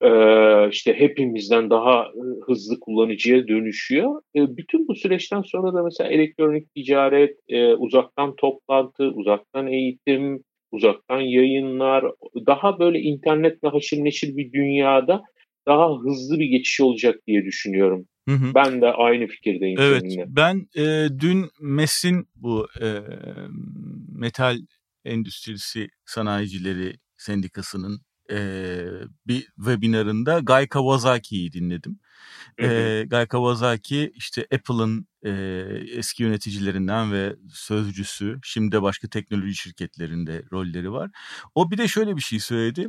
e, 0.02 0.10
işte 0.70 0.94
hepimizden 0.94 1.70
daha 1.70 2.12
hızlı 2.46 2.80
kullanıcıya 2.80 3.48
dönüşüyor. 3.48 4.22
E, 4.36 4.58
bütün 4.58 4.88
bu 4.88 4.96
süreçten 4.96 5.42
sonra 5.42 5.74
da 5.74 5.84
mesela 5.84 6.10
elektronik 6.10 6.76
ticaret, 6.76 7.38
e, 7.50 7.74
uzaktan 7.74 8.36
toplantı, 8.36 9.04
uzaktan 9.04 9.68
eğitim, 9.68 10.44
uzaktan 10.72 11.22
yayınlar, 11.22 12.06
daha 12.48 12.80
böyle 12.80 13.00
internetle 13.00 13.68
haşır 13.68 13.98
neşir 13.98 14.38
bir 14.38 14.52
dünyada 14.52 15.22
daha 15.68 15.90
hızlı 16.00 16.40
bir 16.40 16.46
geçiş 16.46 16.82
olacak 16.82 17.16
diye 17.28 17.46
düşünüyorum. 17.46 18.08
Hı 18.28 18.36
hı. 18.36 18.54
Ben 18.56 18.82
de 18.82 18.86
aynı 18.86 19.28
fikirdeyim 19.28 19.80
evet, 19.80 20.02
seninle. 20.02 20.26
Ben 20.28 20.68
e, 20.76 21.08
dün 21.20 21.46
MES'in 21.62 22.28
bu 22.36 22.68
e, 22.82 22.88
metal 24.20 24.58
endüstrisi 25.06 25.88
sanayicileri 26.06 26.94
sendikasının 27.18 28.00
e, 28.32 28.86
bir 29.28 29.42
webinarında 29.56 30.40
Guy 30.40 30.68
Kawasaki'yi 30.68 31.52
dinledim. 31.52 32.00
E, 32.62 33.06
Guy 33.10 33.26
Kawasaki 33.26 34.12
işte 34.16 34.48
Apple'ın 34.54 35.08
e, 35.26 35.32
eski 35.92 36.24
yöneticilerinden 36.24 37.12
ve 37.12 37.36
sözcüsü. 37.54 38.40
Şimdi 38.44 38.72
de 38.72 38.82
başka 38.82 39.08
teknoloji 39.08 39.56
şirketlerinde 39.56 40.44
rolleri 40.52 40.92
var. 40.92 41.12
O 41.56 41.72
bir 41.72 41.78
de 41.78 41.88
şöyle 41.88 42.16
bir 42.16 42.22
şey 42.22 42.40
söyledi. 42.40 42.88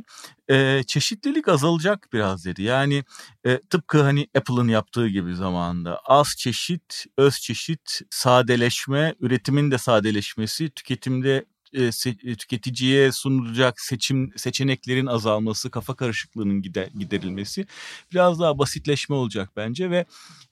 E, 0.49 0.83
çeşitlilik 0.87 1.47
azalacak 1.47 2.07
biraz 2.13 2.45
dedi. 2.45 2.63
Yani 2.63 3.03
e, 3.45 3.59
tıpkı 3.69 4.01
hani 4.01 4.27
Apple'ın 4.37 4.67
yaptığı 4.67 5.07
gibi 5.07 5.35
zamanında 5.35 5.99
az 6.05 6.35
çeşit, 6.37 7.05
öz 7.17 7.39
çeşit, 7.39 8.01
sadeleşme, 8.09 9.15
üretimin 9.19 9.71
de 9.71 9.77
sadeleşmesi, 9.77 10.69
tüketimde 10.69 11.45
e, 11.73 12.35
tüketiciye 12.35 13.11
sunulacak 13.11 13.81
seçim 13.81 14.31
seçeneklerin 14.35 15.05
azalması, 15.05 15.71
kafa 15.71 15.95
karışıklığının 15.95 16.61
gider, 16.61 16.87
giderilmesi 16.99 17.65
biraz 18.13 18.39
daha 18.39 18.57
basitleşme 18.57 19.15
olacak 19.15 19.49
bence 19.55 19.89
ve 19.89 20.05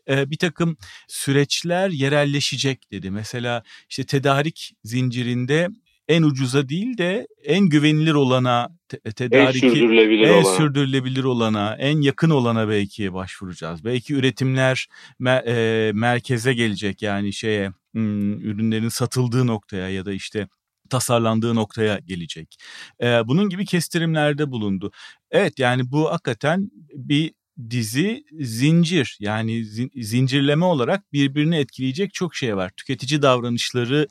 e, 0.10 0.32
bir 0.32 0.38
takım 0.38 0.78
süreçler 1.08 1.90
yerelleşecek 1.90 2.92
dedi. 2.92 3.12
Mesela 3.12 3.64
işte 3.90 4.04
tedarik 4.04 4.74
zincirinde 4.84 5.70
en 6.08 6.24
ucuza 6.24 6.70
değil 6.70 6.98
de 6.98 7.28
en 7.44 7.66
güvenilir 7.70 8.14
olana 8.14 8.70
te- 8.90 9.00
tedariki 9.00 9.66
en 9.66 9.74
sürdürülebilir, 9.74 10.28
en 10.28 10.44
olana. 10.44 10.58
sürdürülebilir 10.58 11.24
olana 11.24 11.76
en 11.80 12.02
yakın 12.02 12.30
olana 12.30 12.70
belki 12.70 13.14
başvuracağız. 13.14 13.86
Belki 13.86 14.14
üretimler 14.14 14.88
me- 15.22 15.44
e, 15.48 15.92
merkeze 15.94 16.54
gelecek 16.54 17.02
yani 17.02 17.34
şeye 17.34 17.72
ürünlerin 17.96 18.90
satıldığı 18.90 19.48
noktaya 19.48 19.90
ya 19.90 20.06
da 20.06 20.14
işte 20.14 20.48
tasarlandığı 20.88 21.56
noktaya 21.56 22.00
gelecek. 22.00 22.58
Ee, 23.02 23.28
bunun 23.28 23.50
gibi 23.50 23.66
kestirimlerde 23.66 24.52
bulundu. 24.52 24.92
Evet 25.32 25.60
yani 25.60 25.92
bu 25.92 26.12
hakikaten 26.12 26.72
bir 26.94 27.34
dizi 27.70 28.24
zincir 28.40 29.18
yani 29.20 29.66
zincirleme 29.96 30.66
olarak 30.66 31.14
birbirini 31.14 31.58
etkileyecek 31.58 32.14
çok 32.14 32.36
şey 32.36 32.56
var. 32.56 32.72
Tüketici 32.78 33.22
davranışları 33.22 34.08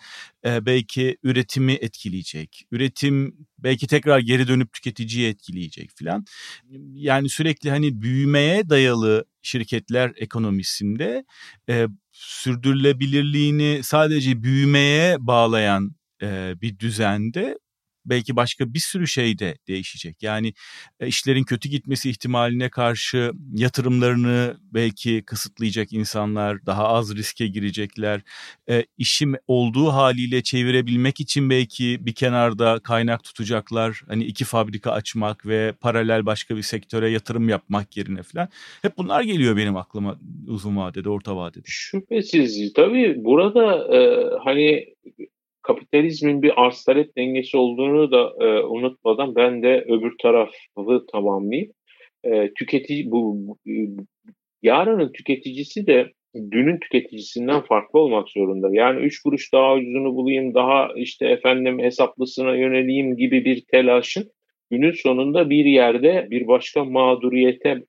e, 0.46 0.66
belki 0.66 1.16
üretimi 1.22 1.72
etkileyecek. 1.72 2.66
Üretim 2.70 3.36
belki 3.58 3.86
tekrar 3.86 4.18
geri 4.18 4.48
dönüp 4.48 4.72
tüketiciyi 4.72 5.28
etkileyecek 5.28 5.90
filan. 5.96 6.24
Yani 6.94 7.28
sürekli 7.28 7.70
hani 7.70 8.02
büyümeye 8.02 8.68
dayalı 8.68 9.24
şirketler 9.42 10.12
ekonomisinde 10.16 11.24
e, 11.68 11.86
sürdürülebilirliğini 12.12 13.80
sadece 13.82 14.42
büyümeye 14.42 15.16
bağlayan 15.18 15.96
bir 16.62 16.78
düzende 16.78 17.56
belki 18.06 18.36
başka 18.36 18.74
bir 18.74 18.78
sürü 18.78 19.06
şey 19.06 19.38
de 19.38 19.54
değişecek. 19.68 20.22
Yani 20.22 20.52
e, 21.00 21.06
işlerin 21.06 21.44
kötü 21.44 21.68
gitmesi 21.68 22.10
ihtimaline 22.10 22.68
karşı 22.68 23.32
yatırımlarını 23.54 24.56
belki 24.62 25.22
kısıtlayacak 25.26 25.92
insanlar, 25.92 26.66
daha 26.66 26.88
az 26.88 27.16
riske 27.16 27.46
girecekler. 27.46 28.20
E, 28.70 28.84
işim 28.98 29.34
olduğu 29.46 29.88
haliyle 29.88 30.42
çevirebilmek 30.42 31.20
için 31.20 31.50
belki 31.50 32.06
bir 32.06 32.14
kenarda 32.14 32.78
kaynak 32.78 33.24
tutacaklar. 33.24 34.02
Hani 34.08 34.24
iki 34.24 34.44
fabrika 34.44 34.92
açmak 34.92 35.46
ve 35.46 35.72
paralel 35.80 36.26
başka 36.26 36.56
bir 36.56 36.62
sektöre 36.62 37.10
yatırım 37.10 37.48
yapmak 37.48 37.96
yerine 37.96 38.22
falan. 38.22 38.48
Hep 38.82 38.98
bunlar 38.98 39.22
geliyor 39.22 39.56
benim 39.56 39.76
aklıma 39.76 40.18
uzun 40.48 40.76
vadede, 40.76 41.08
orta 41.08 41.36
vadede. 41.36 41.64
Şüphesiz. 41.64 42.72
Tabii 42.72 43.24
burada 43.24 43.86
hani 44.44 44.84
kapitalizmin 45.66 46.42
bir 46.42 46.52
arz 46.56 46.84
talep 46.84 47.16
dengesi 47.16 47.56
olduğunu 47.56 48.10
da 48.12 48.34
e, 48.40 48.62
unutmadan 48.62 49.34
ben 49.34 49.62
de 49.62 49.84
öbür 49.88 50.12
tarafı 50.22 51.06
tamamlayayım. 51.12 51.72
E, 52.24 52.52
tüketici 52.58 53.10
bu, 53.10 53.36
bu 53.46 53.58
yarının 54.62 55.12
tüketicisi 55.12 55.86
de 55.86 56.12
dünün 56.34 56.78
tüketicisinden 56.78 57.60
farklı 57.60 57.98
olmak 58.00 58.28
zorunda. 58.28 58.68
Yani 58.72 59.00
üç 59.00 59.22
kuruş 59.22 59.52
daha 59.52 59.74
ucuzunu 59.74 60.14
bulayım, 60.14 60.54
daha 60.54 60.88
işte 60.96 61.26
efendim 61.26 61.78
hesaplısına 61.78 62.56
yöneleyim 62.56 63.16
gibi 63.16 63.44
bir 63.44 63.64
telaşın 63.70 64.30
günün 64.70 64.92
sonunda 64.92 65.50
bir 65.50 65.64
yerde 65.64 66.26
bir 66.30 66.46
başka 66.46 66.84
mağduriyete 66.84 67.82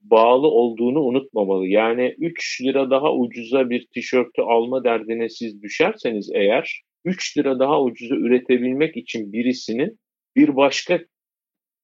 bağlı 0.00 0.46
olduğunu 0.46 1.00
unutmamalı. 1.00 1.66
Yani 1.66 2.14
3 2.18 2.60
lira 2.62 2.90
daha 2.90 3.14
ucuza 3.14 3.70
bir 3.70 3.86
tişörtü 3.94 4.42
alma 4.42 4.84
derdine 4.84 5.28
siz 5.28 5.62
düşerseniz 5.62 6.30
eğer 6.34 6.85
3 7.06 7.38
lira 7.38 7.58
daha 7.58 7.82
ucuza 7.82 8.14
üretebilmek 8.14 8.96
için 8.96 9.32
birisinin 9.32 9.98
bir 10.36 10.56
başka 10.56 11.00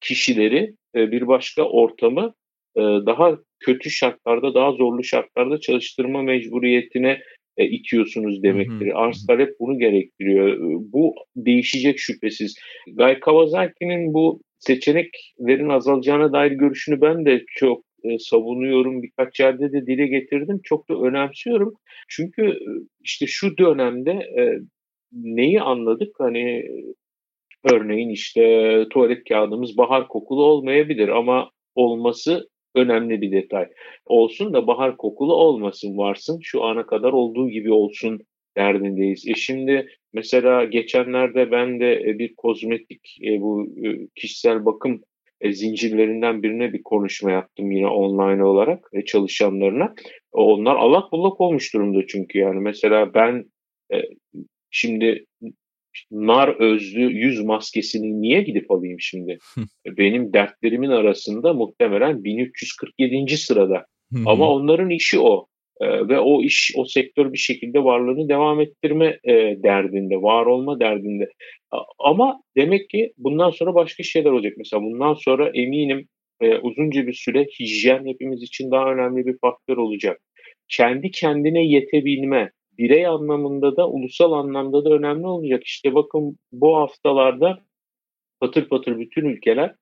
kişileri, 0.01 0.75
e, 0.97 1.11
bir 1.13 1.27
başka 1.27 1.63
ortamı 1.63 2.35
e, 2.77 2.81
daha 2.81 3.39
kötü 3.61 3.91
şartlarda, 3.91 4.55
daha 4.55 4.73
zorlu 4.73 5.05
şartlarda 5.05 5.61
çalıştırma 5.61 6.23
mecburiyetine 6.23 7.21
e, 7.57 7.65
itiyorsunuz 7.65 8.43
demektir. 8.43 9.03
Arz 9.05 9.27
talep 9.27 9.55
bunu 9.61 9.79
gerektiriyor. 9.79 10.57
Bu 10.93 11.15
değişecek 11.37 11.99
şüphesiz. 11.99 12.55
Guy 12.87 13.21
Kawasaki'nin 13.21 14.15
bu 14.15 14.41
seçeneklerin 14.59 15.69
azalacağına 15.69 16.33
dair 16.33 16.53
görüşünü 16.53 17.01
ben 17.01 17.27
de 17.27 17.45
çok 17.49 17.85
savunuyorum. 18.19 19.03
Birkaç 19.03 19.41
yerde 19.41 19.73
de 19.73 19.87
dile 19.87 20.07
getirdim. 20.07 20.61
Çok 20.65 20.89
da 20.89 20.95
önemsiyorum. 20.95 21.75
Çünkü 22.09 22.59
işte 23.01 23.27
şu 23.27 23.59
dönemde 23.59 24.29
neyi 25.13 25.61
anladık? 25.61 26.15
Hani 26.19 26.65
örneğin 27.73 28.09
işte 28.09 28.87
tuvalet 28.91 29.29
kağıdımız 29.29 29.77
bahar 29.77 30.09
kokulu 30.09 30.45
olmayabilir 30.45 31.09
ama 31.09 31.51
olması 31.75 32.49
önemli 32.75 33.21
bir 33.21 33.33
detay. 33.33 33.69
Olsun 34.07 34.53
da 34.53 34.67
bahar 34.67 34.97
kokulu 34.97 35.35
olmasın 35.35 35.99
varsın 35.99 36.41
şu 36.43 36.65
ana 36.65 36.87
kadar 36.87 37.13
olduğu 37.13 37.49
gibi 37.49 37.73
olsun 37.73 38.21
derdindeyiz. 38.57 39.29
E 39.29 39.35
şimdi 39.35 39.89
mesela 40.13 40.65
geçenlerde 40.65 41.51
ben 41.51 41.81
de 41.81 41.95
e, 41.95 42.19
bir 42.19 42.35
kozmetik 42.35 43.19
e, 43.25 43.41
bu 43.41 43.67
e, 43.85 44.07
kişisel 44.15 44.65
bakım 44.65 45.01
zincirlerinden 45.51 46.43
birine 46.43 46.73
bir 46.73 46.83
konuşma 46.83 47.31
yaptım 47.31 47.71
yine 47.71 47.87
online 47.87 48.45
olarak 48.45 48.91
çalışanlarına. 49.07 49.95
Onlar 50.33 50.77
allak 50.77 51.13
bullak 51.13 51.41
olmuş 51.41 51.75
durumda 51.75 52.07
çünkü 52.07 52.39
yani 52.39 52.61
mesela 52.61 53.15
ben 53.15 53.45
Şimdi 54.73 55.25
nar 56.11 56.49
özlü 56.49 57.13
yüz 57.13 57.45
maskesini 57.45 58.23
niye 58.23 58.43
gidip 58.43 58.71
alayım 58.71 59.01
şimdi? 59.01 59.39
Benim 59.87 60.33
dertlerimin 60.33 60.91
arasında 60.91 61.53
muhtemelen 61.53 62.25
1347. 62.25 63.37
sırada. 63.37 63.87
Ama 64.27 64.51
onların 64.51 64.91
işi 64.91 65.19
o. 65.19 65.47
Ee, 65.81 66.09
ve 66.09 66.19
o 66.21 66.43
iş, 66.43 66.73
o 66.77 66.85
sektör 66.85 67.33
bir 67.33 67.39
şekilde 67.39 67.85
varlığını 67.85 68.29
devam 68.29 68.61
ettirme 68.61 69.19
e, 69.25 69.33
derdinde, 69.63 70.17
var 70.17 70.47
olma 70.47 70.81
derdinde. 70.81 71.29
Ama 71.99 72.43
demek 72.57 72.91
ki 72.91 73.13
bundan 73.19 73.51
sonra 73.51 73.75
başka 73.75 74.03
şeyler 74.03 74.31
olacak. 74.31 74.53
Mesela 74.57 74.83
bundan 74.83 75.15
sonra 75.15 75.51
eminim 75.55 76.09
e, 76.41 76.57
uzunca 76.57 77.07
bir 77.07 77.13
süre 77.13 77.47
hijyen 77.61 78.07
hepimiz 78.07 78.43
için 78.43 78.71
daha 78.71 78.93
önemli 78.93 79.27
bir 79.27 79.39
faktör 79.41 79.77
olacak. 79.77 80.21
Kendi 80.69 81.11
kendine 81.11 81.67
yetebilme, 81.67 82.51
birey 82.79 83.07
anlamında 83.07 83.77
da 83.77 83.89
ulusal 83.89 84.33
anlamda 84.33 84.85
da 84.85 84.91
önemli 84.91 85.27
olacak. 85.27 85.65
İşte 85.65 85.95
bakın 85.95 86.39
bu 86.53 86.77
haftalarda 86.77 87.59
patır 88.41 88.69
patır 88.69 88.99
bütün 88.99 89.25
ülkeler 89.25 89.75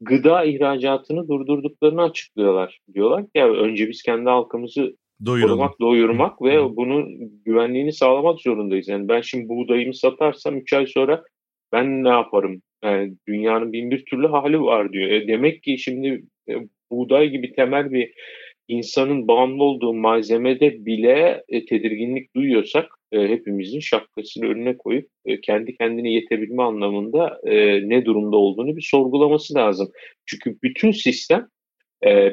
gıda 0.00 0.44
ihracatını 0.44 1.28
durdurduklarını 1.28 2.02
açıklıyorlar. 2.02 2.80
Diyorlar 2.94 3.22
ki 3.22 3.30
ya 3.34 3.52
önce 3.52 3.88
biz 3.88 4.02
kendi 4.02 4.30
halkımızı 4.30 4.96
Doyuralım. 5.26 5.56
korumak, 5.56 5.80
doyurmak 5.80 6.42
ve 6.42 6.56
Hı. 6.56 6.76
bunun 6.76 7.06
güvenliğini 7.44 7.92
sağlamak 7.92 8.40
zorundayız. 8.40 8.88
Yani 8.88 9.08
ben 9.08 9.20
şimdi 9.20 9.48
buğdayımı 9.48 9.94
satarsam 9.94 10.58
3 10.58 10.72
ay 10.72 10.86
sonra 10.86 11.22
ben 11.72 12.04
ne 12.04 12.08
yaparım? 12.08 12.62
Yani 12.84 13.14
dünyanın 13.28 13.72
bin 13.72 13.90
bir 13.90 14.04
türlü 14.04 14.26
hali 14.26 14.60
var 14.60 14.92
diyor. 14.92 15.10
E 15.10 15.28
demek 15.28 15.62
ki 15.62 15.78
şimdi 15.78 16.24
e, 16.48 16.54
buğday 16.90 17.28
gibi 17.28 17.52
temel 17.52 17.90
bir 17.90 18.14
insanın 18.68 19.28
bağımlı 19.28 19.64
olduğu 19.64 19.94
malzemede 19.94 20.86
bile 20.86 21.44
e, 21.48 21.64
tedirginlik 21.64 22.36
duyuyorsak 22.36 22.86
e, 23.12 23.28
hepimizin 23.28 23.80
şapkasını 23.80 24.46
önüne 24.46 24.76
koyup 24.76 25.08
e, 25.24 25.40
kendi 25.40 25.76
kendine 25.76 26.12
yetebilme 26.12 26.62
anlamında 26.62 27.40
e, 27.44 27.88
ne 27.88 28.04
durumda 28.04 28.36
olduğunu 28.36 28.76
bir 28.76 28.88
sorgulaması 28.90 29.54
lazım. 29.54 29.88
Çünkü 30.26 30.58
bütün 30.62 30.90
sistem 30.90 31.48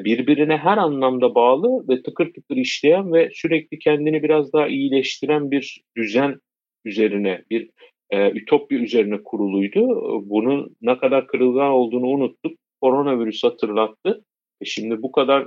birbirine 0.04 0.56
her 0.56 0.78
anlamda 0.78 1.34
bağlı 1.34 1.88
ve 1.88 2.02
tıkır 2.02 2.32
tıkır 2.32 2.56
işleyen 2.56 3.12
ve 3.12 3.30
sürekli 3.32 3.78
kendini 3.78 4.22
biraz 4.22 4.52
daha 4.52 4.68
iyileştiren 4.68 5.50
bir 5.50 5.82
düzen 5.96 6.40
üzerine, 6.84 7.44
bir 7.50 7.70
e, 8.10 8.30
ütopya 8.30 8.78
üzerine 8.78 9.22
kuruluydu. 9.22 9.86
Bunun 10.30 10.76
ne 10.82 10.98
kadar 10.98 11.26
kırılgan 11.26 11.70
olduğunu 11.70 12.06
unuttuk. 12.06 12.58
Koronavirüs 12.80 13.44
hatırlattı. 13.44 14.24
E 14.60 14.64
şimdi 14.64 15.02
bu 15.02 15.12
kadar 15.12 15.46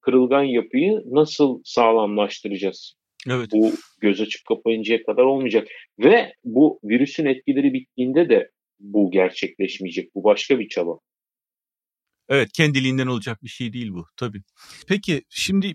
kırılgan 0.00 0.42
yapıyı 0.42 1.02
nasıl 1.06 1.60
sağlamlaştıracağız? 1.64 2.94
Evet. 3.30 3.48
Bu 3.52 3.72
göz 4.00 4.20
açıp 4.20 4.46
kapayıncaya 4.46 5.02
kadar 5.02 5.22
olmayacak. 5.22 5.68
Ve 5.98 6.32
bu 6.44 6.80
virüsün 6.84 7.26
etkileri 7.26 7.72
bittiğinde 7.72 8.28
de 8.28 8.50
bu 8.80 9.10
gerçekleşmeyecek. 9.10 10.14
Bu 10.14 10.24
başka 10.24 10.58
bir 10.58 10.68
çaba. 10.68 10.98
Evet 12.30 12.52
kendiliğinden 12.52 13.06
olacak 13.06 13.42
bir 13.42 13.48
şey 13.48 13.72
değil 13.72 13.92
bu 13.92 14.04
tabii. 14.16 14.42
Peki 14.88 15.22
şimdi 15.28 15.74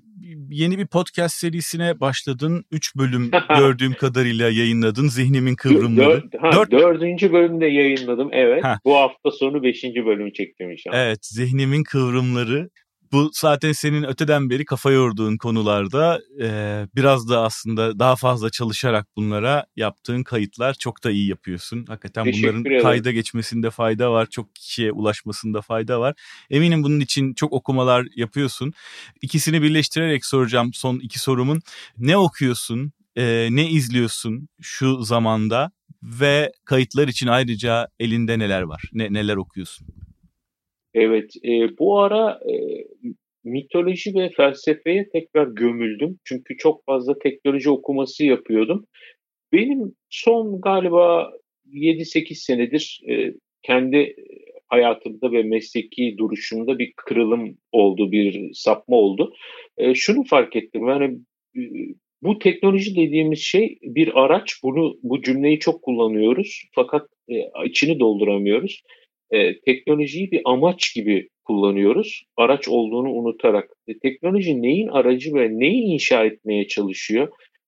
yeni 0.50 0.78
bir 0.78 0.88
podcast 0.88 1.36
serisine 1.36 2.00
başladın. 2.00 2.66
Üç 2.72 2.96
bölüm 2.96 3.32
gördüğüm 3.58 3.94
kadarıyla 3.94 4.50
yayınladın. 4.50 5.08
Zihnimin 5.08 5.56
kıvrımları. 5.56 6.32
Dör, 6.32 6.40
ha, 6.40 6.52
Dört... 6.52 6.72
Dördüncü 6.72 7.34
bölümde 7.34 7.66
yayınladım 7.66 8.30
evet. 8.32 8.64
Ha. 8.64 8.80
Bu 8.86 8.96
hafta 8.96 9.32
sonu 9.32 9.64
beşinci 9.64 10.06
bölümü 10.06 10.34
çektim 10.34 10.72
inşallah. 10.72 10.98
Evet 10.98 11.26
Zihnimin 11.26 11.84
kıvrımları 11.84 12.70
bu 13.14 13.32
zaten 13.34 13.72
senin 13.72 14.04
öteden 14.04 14.50
beri 14.50 14.66
kafa 14.66 14.92
yorduğun 14.92 15.38
konularda 15.38 16.22
e, 16.42 16.48
biraz 16.96 17.30
da 17.30 17.42
aslında 17.42 18.00
daha 18.00 18.16
fazla 18.16 18.50
çalışarak 18.50 19.08
bunlara 19.16 19.66
yaptığın 19.76 20.24
kayıtlar 20.24 20.74
çok 20.74 21.04
da 21.04 21.12
iyi 21.12 21.30
yapıyorsun. 21.30 21.86
Hakikaten 21.88 22.26
bunların 22.26 22.64
kayda 22.82 23.12
geçmesinde 23.12 23.70
fayda 23.70 24.12
var. 24.12 24.26
Çok 24.26 24.56
kişiye 24.56 24.92
ulaşmasında 24.92 25.62
fayda 25.62 26.00
var. 26.00 26.16
Eminim 26.50 26.84
bunun 26.84 27.00
için 27.00 27.34
çok 27.34 27.54
okumalar 27.54 28.06
yapıyorsun. 28.16 28.74
İkisini 29.22 29.62
birleştirerek 29.62 30.26
soracağım 30.26 30.74
son 30.74 31.00
iki 31.00 31.20
sorumun. 31.20 31.62
Ne 31.98 32.18
okuyorsun? 32.18 32.92
E, 33.16 33.48
ne 33.52 33.70
izliyorsun 33.70 34.48
şu 34.62 35.04
zamanda? 35.04 35.72
Ve 36.04 36.52
kayıtlar 36.66 37.08
için 37.08 37.28
ayrıca 37.28 37.88
elinde 38.00 38.40
neler 38.40 38.62
var? 38.62 38.82
Ne, 38.94 39.14
neler 39.14 39.36
okuyorsun? 39.36 39.88
Evet, 40.94 41.34
e, 41.46 41.78
bu 41.78 42.00
ara 42.00 42.40
e, 42.52 42.54
mitoloji 43.44 44.16
ve 44.16 44.30
felsefeye 44.30 45.10
tekrar 45.10 45.48
gömüldüm. 45.48 46.20
Çünkü 46.24 46.58
çok 46.58 46.86
fazla 46.86 47.20
teknoloji 47.20 47.70
okuması 47.70 48.26
yapıyordum. 48.26 48.86
Benim 49.52 49.96
son 50.10 50.62
galiba 50.62 51.32
7-8 51.72 52.36
senedir 52.36 53.02
e, 53.10 53.34
kendi 53.62 54.16
hayatımda 54.68 55.32
ve 55.32 55.44
mesleki 55.44 56.16
duruşumda 56.18 56.80
bir 56.80 56.94
kırılım 56.96 57.58
oldu, 57.72 58.12
bir 58.12 58.54
sapma 58.54 58.96
oldu. 58.96 59.34
E, 59.78 59.96
şunu 59.96 60.24
fark 60.24 60.56
ettim 60.56 60.88
yani 60.88 61.20
e, 61.58 61.62
bu 62.22 62.40
teknoloji 62.40 62.96
dediğimiz 62.96 63.40
şey 63.40 63.78
bir 63.82 64.24
araç. 64.24 64.54
Bunu 64.64 64.98
bu 65.04 65.22
cümleyi 65.22 65.60
çok 65.60 65.82
kullanıyoruz 65.82 66.64
fakat 66.76 67.10
e, 67.30 67.36
içini 67.66 68.00
dolduramıyoruz. 68.00 68.84
E, 69.34 69.60
teknolojiyi 69.60 70.32
bir 70.32 70.42
amaç 70.46 70.96
gibi 70.96 71.30
kullanıyoruz. 71.46 72.24
Araç 72.38 72.68
olduğunu 72.68 73.10
unutarak. 73.10 73.70
E, 73.88 74.00
teknoloji 74.00 74.62
neyin 74.62 74.88
aracı 74.88 75.34
ve 75.36 75.50
neyi 75.52 75.84
inşa 75.84 76.26
etmeye 76.26 76.68
çalışıyor? 76.68 77.28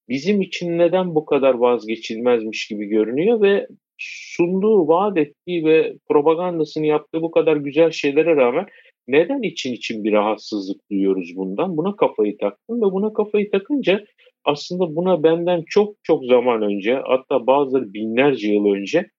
Bizim 0.10 0.42
için 0.42 0.78
neden 0.78 1.16
bu 1.16 1.26
kadar 1.26 1.54
vazgeçilmezmiş 1.54 2.68
gibi 2.68 2.86
görünüyor 2.86 3.42
ve 3.42 3.68
sunduğu, 3.98 4.88
vaat 4.88 5.18
ettiği 5.18 5.66
ve 5.66 5.94
propagandasını 6.10 6.86
yaptığı 6.86 7.22
bu 7.22 7.32
kadar 7.32 7.58
güzel 7.58 7.92
şeylere 7.92 8.36
rağmen 8.36 8.66
neden 9.08 9.42
için 9.42 9.74
için 9.74 10.04
bir 10.04 10.12
rahatsızlık 10.12 10.92
duyuyoruz 10.92 11.34
bundan? 11.36 11.78
Buna 11.78 11.96
kafayı 11.96 12.38
taktım 12.38 12.78
ve 12.82 12.86
buna 12.86 13.14
kafayı 13.14 13.52
takınca 13.52 14.06
aslında 14.44 14.96
buna 14.96 15.24
benden 15.24 15.64
çok 15.68 15.96
çok 16.04 16.26
zaman 16.26 16.62
önce 16.62 17.02
hatta 17.06 17.48
bazıları 17.48 17.94
binlerce 17.94 18.54
yıl 18.54 18.66
önce 18.66 19.10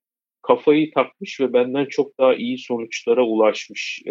kafayı 0.47 0.91
takmış 0.91 1.39
ve 1.39 1.53
benden 1.53 1.85
çok 1.85 2.19
daha 2.19 2.35
iyi 2.35 2.57
sonuçlara 2.57 3.23
ulaşmış, 3.23 4.01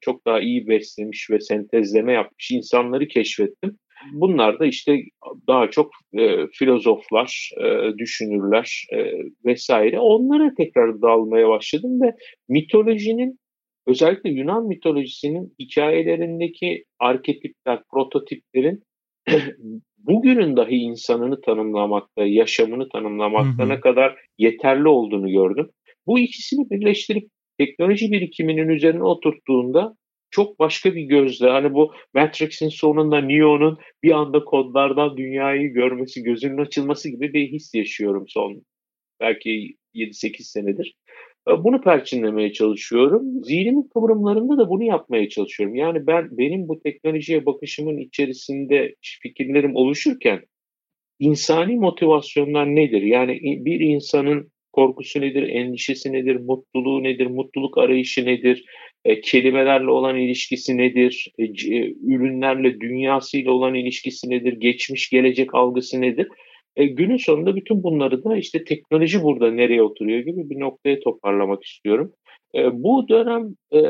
çok 0.00 0.26
daha 0.26 0.40
iyi 0.40 0.68
beslemiş 0.68 1.30
ve 1.30 1.40
sentezleme 1.40 2.12
yapmış 2.12 2.50
insanları 2.50 3.08
keşfettim. 3.08 3.78
Bunlar 4.12 4.58
da 4.58 4.66
işte 4.66 5.02
daha 5.48 5.70
çok 5.70 5.90
e, 6.18 6.46
filozoflar, 6.52 7.50
e, 7.64 7.98
düşünürler 7.98 8.86
e, 8.92 9.12
vesaire. 9.44 10.00
Onlara 10.00 10.54
tekrar 10.54 11.02
dalmaya 11.02 11.48
başladım 11.48 12.00
ve 12.02 12.14
mitolojinin 12.48 13.38
özellikle 13.86 14.30
Yunan 14.30 14.66
mitolojisinin 14.66 15.54
hikayelerindeki 15.60 16.84
arketipler, 16.98 17.82
prototiplerin 17.90 18.82
bugünün 19.98 20.56
dahi 20.56 20.74
insanını 20.74 21.40
tanımlamakta, 21.40 22.24
yaşamını 22.24 22.88
tanımlamakta 22.88 23.62
hı 23.62 23.66
hı. 23.66 23.68
ne 23.68 23.80
kadar 23.80 24.16
yeterli 24.38 24.88
olduğunu 24.88 25.30
gördüm. 25.30 25.70
Bu 26.06 26.18
ikisini 26.18 26.70
birleştirip 26.70 27.28
teknoloji 27.58 28.12
birikiminin 28.12 28.68
üzerine 28.68 29.02
oturttuğunda 29.02 29.96
çok 30.30 30.58
başka 30.58 30.94
bir 30.94 31.02
gözle 31.02 31.48
hani 31.48 31.74
bu 31.74 31.92
Matrix'in 32.14 32.68
sonunda 32.68 33.20
Neo'nun 33.20 33.78
bir 34.02 34.10
anda 34.10 34.44
kodlardan 34.44 35.16
dünyayı 35.16 35.68
görmesi, 35.68 36.22
gözünün 36.22 36.58
açılması 36.58 37.08
gibi 37.08 37.32
bir 37.32 37.52
his 37.52 37.74
yaşıyorum 37.74 38.24
son 38.28 38.62
belki 39.20 39.76
7-8 39.94 40.42
senedir. 40.42 40.94
Bunu 41.48 41.80
perçinlemeye 41.80 42.52
çalışıyorum. 42.52 43.44
Zihnimin 43.44 43.90
kıvrımlarında 43.94 44.58
da 44.58 44.68
bunu 44.68 44.82
yapmaya 44.84 45.28
çalışıyorum. 45.28 45.74
Yani 45.74 46.06
ben 46.06 46.38
benim 46.38 46.68
bu 46.68 46.80
teknolojiye 46.82 47.46
bakışımın 47.46 47.98
içerisinde 47.98 48.94
fikirlerim 49.22 49.76
oluşurken 49.76 50.42
insani 51.18 51.76
motivasyonlar 51.76 52.66
nedir? 52.66 53.02
Yani 53.02 53.40
bir 53.64 53.80
insanın 53.80 54.52
korkusu 54.76 55.20
nedir, 55.20 55.42
endişesi 55.42 56.12
nedir, 56.12 56.36
mutluluğu 56.36 57.02
nedir, 57.02 57.26
mutluluk 57.26 57.78
arayışı 57.78 58.24
nedir, 58.26 58.64
e, 59.04 59.20
kelimelerle 59.20 59.90
olan 59.90 60.16
ilişkisi 60.16 60.76
nedir, 60.76 61.32
e, 61.38 61.44
e, 61.44 61.94
ürünlerle, 62.02 62.80
dünyasıyla 62.80 63.52
olan 63.52 63.74
ilişkisi 63.74 64.30
nedir, 64.30 64.52
geçmiş, 64.52 65.10
gelecek 65.10 65.54
algısı 65.54 66.00
nedir? 66.00 66.28
E, 66.76 66.86
günün 66.86 67.16
sonunda 67.16 67.56
bütün 67.56 67.82
bunları 67.82 68.24
da 68.24 68.36
işte 68.36 68.64
teknoloji 68.64 69.22
burada 69.22 69.50
nereye 69.50 69.82
oturuyor 69.82 70.20
gibi 70.20 70.50
bir 70.50 70.60
noktaya 70.60 71.00
toparlamak 71.00 71.64
istiyorum. 71.64 72.12
E, 72.54 72.82
bu 72.82 73.08
dönem 73.08 73.54
e, 73.72 73.80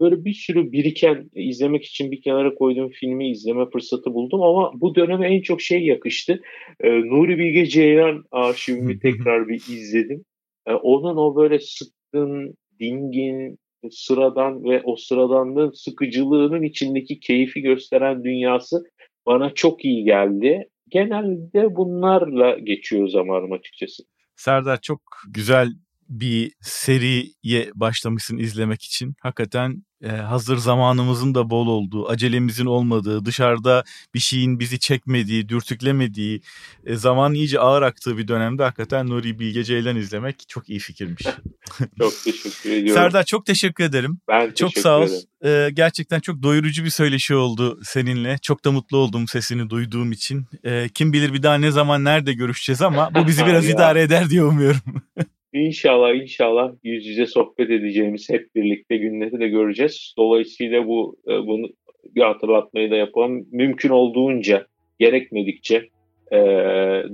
böyle 0.00 0.24
bir 0.24 0.32
sürü 0.32 0.72
biriken 0.72 1.30
izlemek 1.34 1.84
için 1.84 2.10
bir 2.10 2.22
kenara 2.22 2.54
koyduğum 2.54 2.90
filmi 2.90 3.30
izleme 3.30 3.70
fırsatı 3.70 4.14
buldum 4.14 4.42
ama 4.42 4.72
bu 4.74 4.94
döneme 4.94 5.34
en 5.34 5.42
çok 5.42 5.60
şey 5.60 5.84
yakıştı. 5.84 6.40
E, 6.80 6.90
Nuri 6.90 7.38
Bilge 7.38 7.66
Ceylan 7.66 8.24
arşivimi 8.30 8.98
tekrar 8.98 9.48
bir 9.48 9.54
izledim. 9.54 10.24
E, 10.66 10.72
onun 10.72 11.16
o 11.16 11.36
böyle 11.36 11.58
sıkkın, 11.58 12.54
dingin, 12.80 13.58
sıradan 13.90 14.64
ve 14.64 14.82
o 14.84 14.96
sıradanlığın 14.96 15.70
sıkıcılığının 15.70 16.62
içindeki 16.62 17.20
keyfi 17.20 17.60
gösteren 17.60 18.24
dünyası 18.24 18.84
bana 19.26 19.54
çok 19.54 19.84
iyi 19.84 20.04
geldi. 20.04 20.68
Genelde 20.88 21.76
bunlarla 21.76 22.58
geçiyor 22.58 23.08
zamanım 23.08 23.52
açıkçası. 23.52 24.02
Serdar 24.36 24.80
çok 24.80 25.00
güzel 25.34 25.68
bir 26.12 26.52
seriye 26.60 27.70
başlamışsın 27.74 28.38
izlemek 28.38 28.82
için. 28.82 29.14
Hakikaten 29.20 29.82
e, 30.04 30.08
hazır 30.08 30.56
zamanımızın 30.56 31.34
da 31.34 31.50
bol 31.50 31.66
olduğu, 31.66 32.08
acelemizin 32.08 32.66
olmadığı, 32.66 33.24
dışarıda 33.24 33.84
bir 34.14 34.18
şeyin 34.18 34.60
bizi 34.60 34.78
çekmediği, 34.78 35.48
dürtüklemediği, 35.48 36.40
e, 36.86 36.96
zaman 36.96 37.34
iyice 37.34 37.60
ağır 37.60 37.82
aktığı 37.82 38.18
bir 38.18 38.28
dönemde 38.28 38.62
hakikaten 38.62 39.06
Nuri 39.06 39.38
Bilge 39.38 39.64
Ceylan 39.64 39.96
izlemek 39.96 40.44
çok 40.48 40.68
iyi 40.68 40.78
fikirmiş. 40.78 41.22
çok 41.98 42.24
teşekkür 42.24 42.70
ediyorum. 42.70 43.02
Serdar 43.02 43.24
çok 43.24 43.46
teşekkür 43.46 43.84
ederim. 43.84 44.18
Ben 44.28 44.46
çok 44.46 44.54
teşekkür 44.56 44.80
sağ 44.80 44.98
ol. 44.98 45.08
E, 45.44 45.70
gerçekten 45.72 46.20
çok 46.20 46.42
doyurucu 46.42 46.84
bir 46.84 46.90
söyleşi 46.90 47.34
oldu 47.34 47.80
seninle. 47.84 48.38
Çok 48.42 48.64
da 48.64 48.72
mutlu 48.72 48.96
oldum 48.96 49.28
sesini 49.28 49.70
duyduğum 49.70 50.12
için. 50.12 50.46
E, 50.64 50.88
kim 50.94 51.12
bilir 51.12 51.32
bir 51.32 51.42
daha 51.42 51.54
ne 51.54 51.70
zaman 51.70 52.04
nerede 52.04 52.32
görüşeceğiz 52.32 52.82
ama 52.82 53.14
bu 53.14 53.26
bizi 53.26 53.46
biraz 53.46 53.68
idare 53.68 54.02
eder 54.02 54.30
diye 54.30 54.44
umuyorum. 54.44 54.80
İnşallah 55.52 56.14
inşallah 56.14 56.72
yüz 56.84 57.06
yüze 57.06 57.26
sohbet 57.26 57.70
edeceğimiz 57.70 58.30
hep 58.30 58.54
birlikte 58.54 58.96
günleri 58.96 59.40
de 59.40 59.48
göreceğiz. 59.48 60.14
Dolayısıyla 60.18 60.86
bu 60.86 61.16
e, 61.28 61.46
bunu 61.46 61.66
bir 62.04 62.22
hatırlatmayı 62.22 62.90
da 62.90 62.96
yapalım. 62.96 63.46
Mümkün 63.52 63.88
olduğunca 63.88 64.66
gerekmedikçe 64.98 65.88
e, 66.32 66.38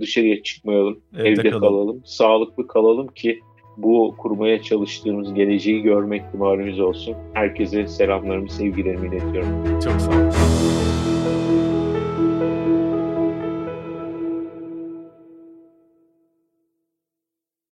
dışarıya 0.01 0.42
çıkmayalım, 0.42 1.03
evde, 1.18 1.29
evde 1.29 1.51
kalalım. 1.51 1.61
kalalım, 1.61 2.03
sağlıklı 2.05 2.66
kalalım 2.66 3.09
ki 3.09 3.40
bu 3.77 4.14
kurmaya 4.18 4.62
çalıştığımız 4.62 5.35
geleceği 5.35 5.83
görmek 5.83 6.22
ihtimalimiz 6.22 6.81
olsun. 6.81 7.16
Herkese 7.35 7.87
selamlarımı, 7.87 8.51
sevgilerimi 8.51 9.09
iletiyorum. 9.09 9.81
Çok 9.81 10.01
sağ 10.01 10.11
olun. 10.11 10.31